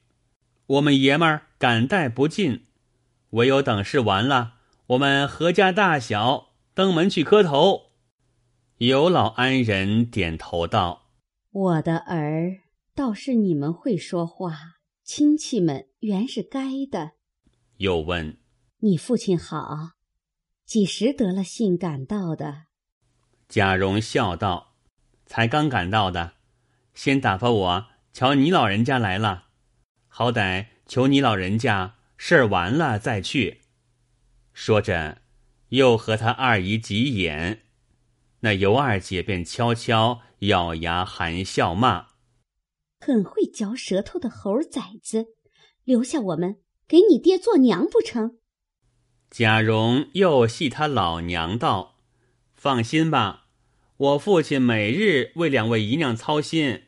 [0.74, 2.66] 我们爷们儿敢戴不进，
[3.32, 4.56] 唯有等事完了，
[4.88, 7.92] 我们何家大小登门去磕头。”
[8.78, 11.10] 有老安人点头道
[11.52, 12.62] ：“我的儿
[12.96, 16.60] 倒是你们会说话，亲戚们原是该
[16.90, 17.12] 的。”
[17.78, 18.40] 又问
[18.82, 19.92] ：“你父亲好，
[20.66, 22.64] 几时得了信赶到的？”
[23.48, 24.74] 贾蓉笑道
[25.28, 26.34] ：“才刚赶到的，
[26.96, 29.50] 先打发我瞧你老人家来了，
[30.16, 33.62] 好歹求你老人家事儿完了再去。”
[34.54, 35.24] 说着，
[35.70, 37.64] 又和他二姨急眼。
[38.42, 42.10] 那尤二姐便悄悄咬牙含笑骂
[43.02, 45.26] ：“很会嚼舌头的猴崽子，
[45.84, 46.58] 留下我们
[46.88, 48.38] 给你爹做娘不成？”
[49.32, 51.96] 贾蓉又戏他老娘道
[52.54, 53.48] ：“放心吧，
[53.98, 56.84] 我父亲每日为两位姨娘操心，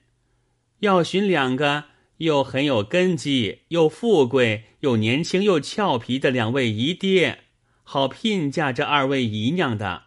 [0.82, 1.86] 要寻两个
[2.18, 7.45] 又很有根基、又富贵、又年轻又俏皮的两位姨爹，
[7.84, 10.03] 好聘嫁这二位姨娘的。”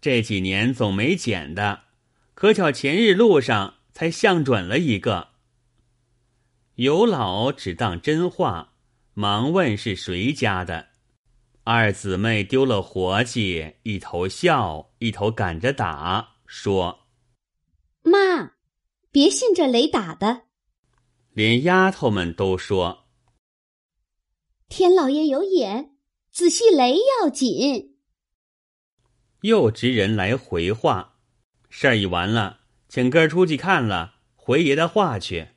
[0.00, 1.84] 这几年总没捡的，
[2.34, 5.30] 可巧前日路上才相准了一个。
[6.76, 8.74] 尤老只当真话，
[9.14, 10.88] 忙问是谁家的。
[11.64, 17.06] 二姊妹丢了活计，一头笑，一头赶着打，说
[18.04, 18.52] ：“妈，
[19.10, 20.42] 别信这雷打的。”
[21.36, 23.08] 连丫头们都说
[24.70, 25.90] ：“天老爷有眼，
[26.32, 27.98] 仔细雷要紧。”
[29.44, 31.18] 又执人来回话，
[31.68, 35.48] 事儿已完了，请哥出去看了，回爷的话去。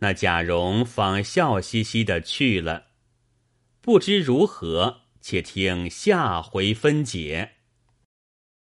[0.00, 2.86] 那贾蓉方笑嘻嘻的去了，
[3.80, 7.52] 不知如何，且听下回分解。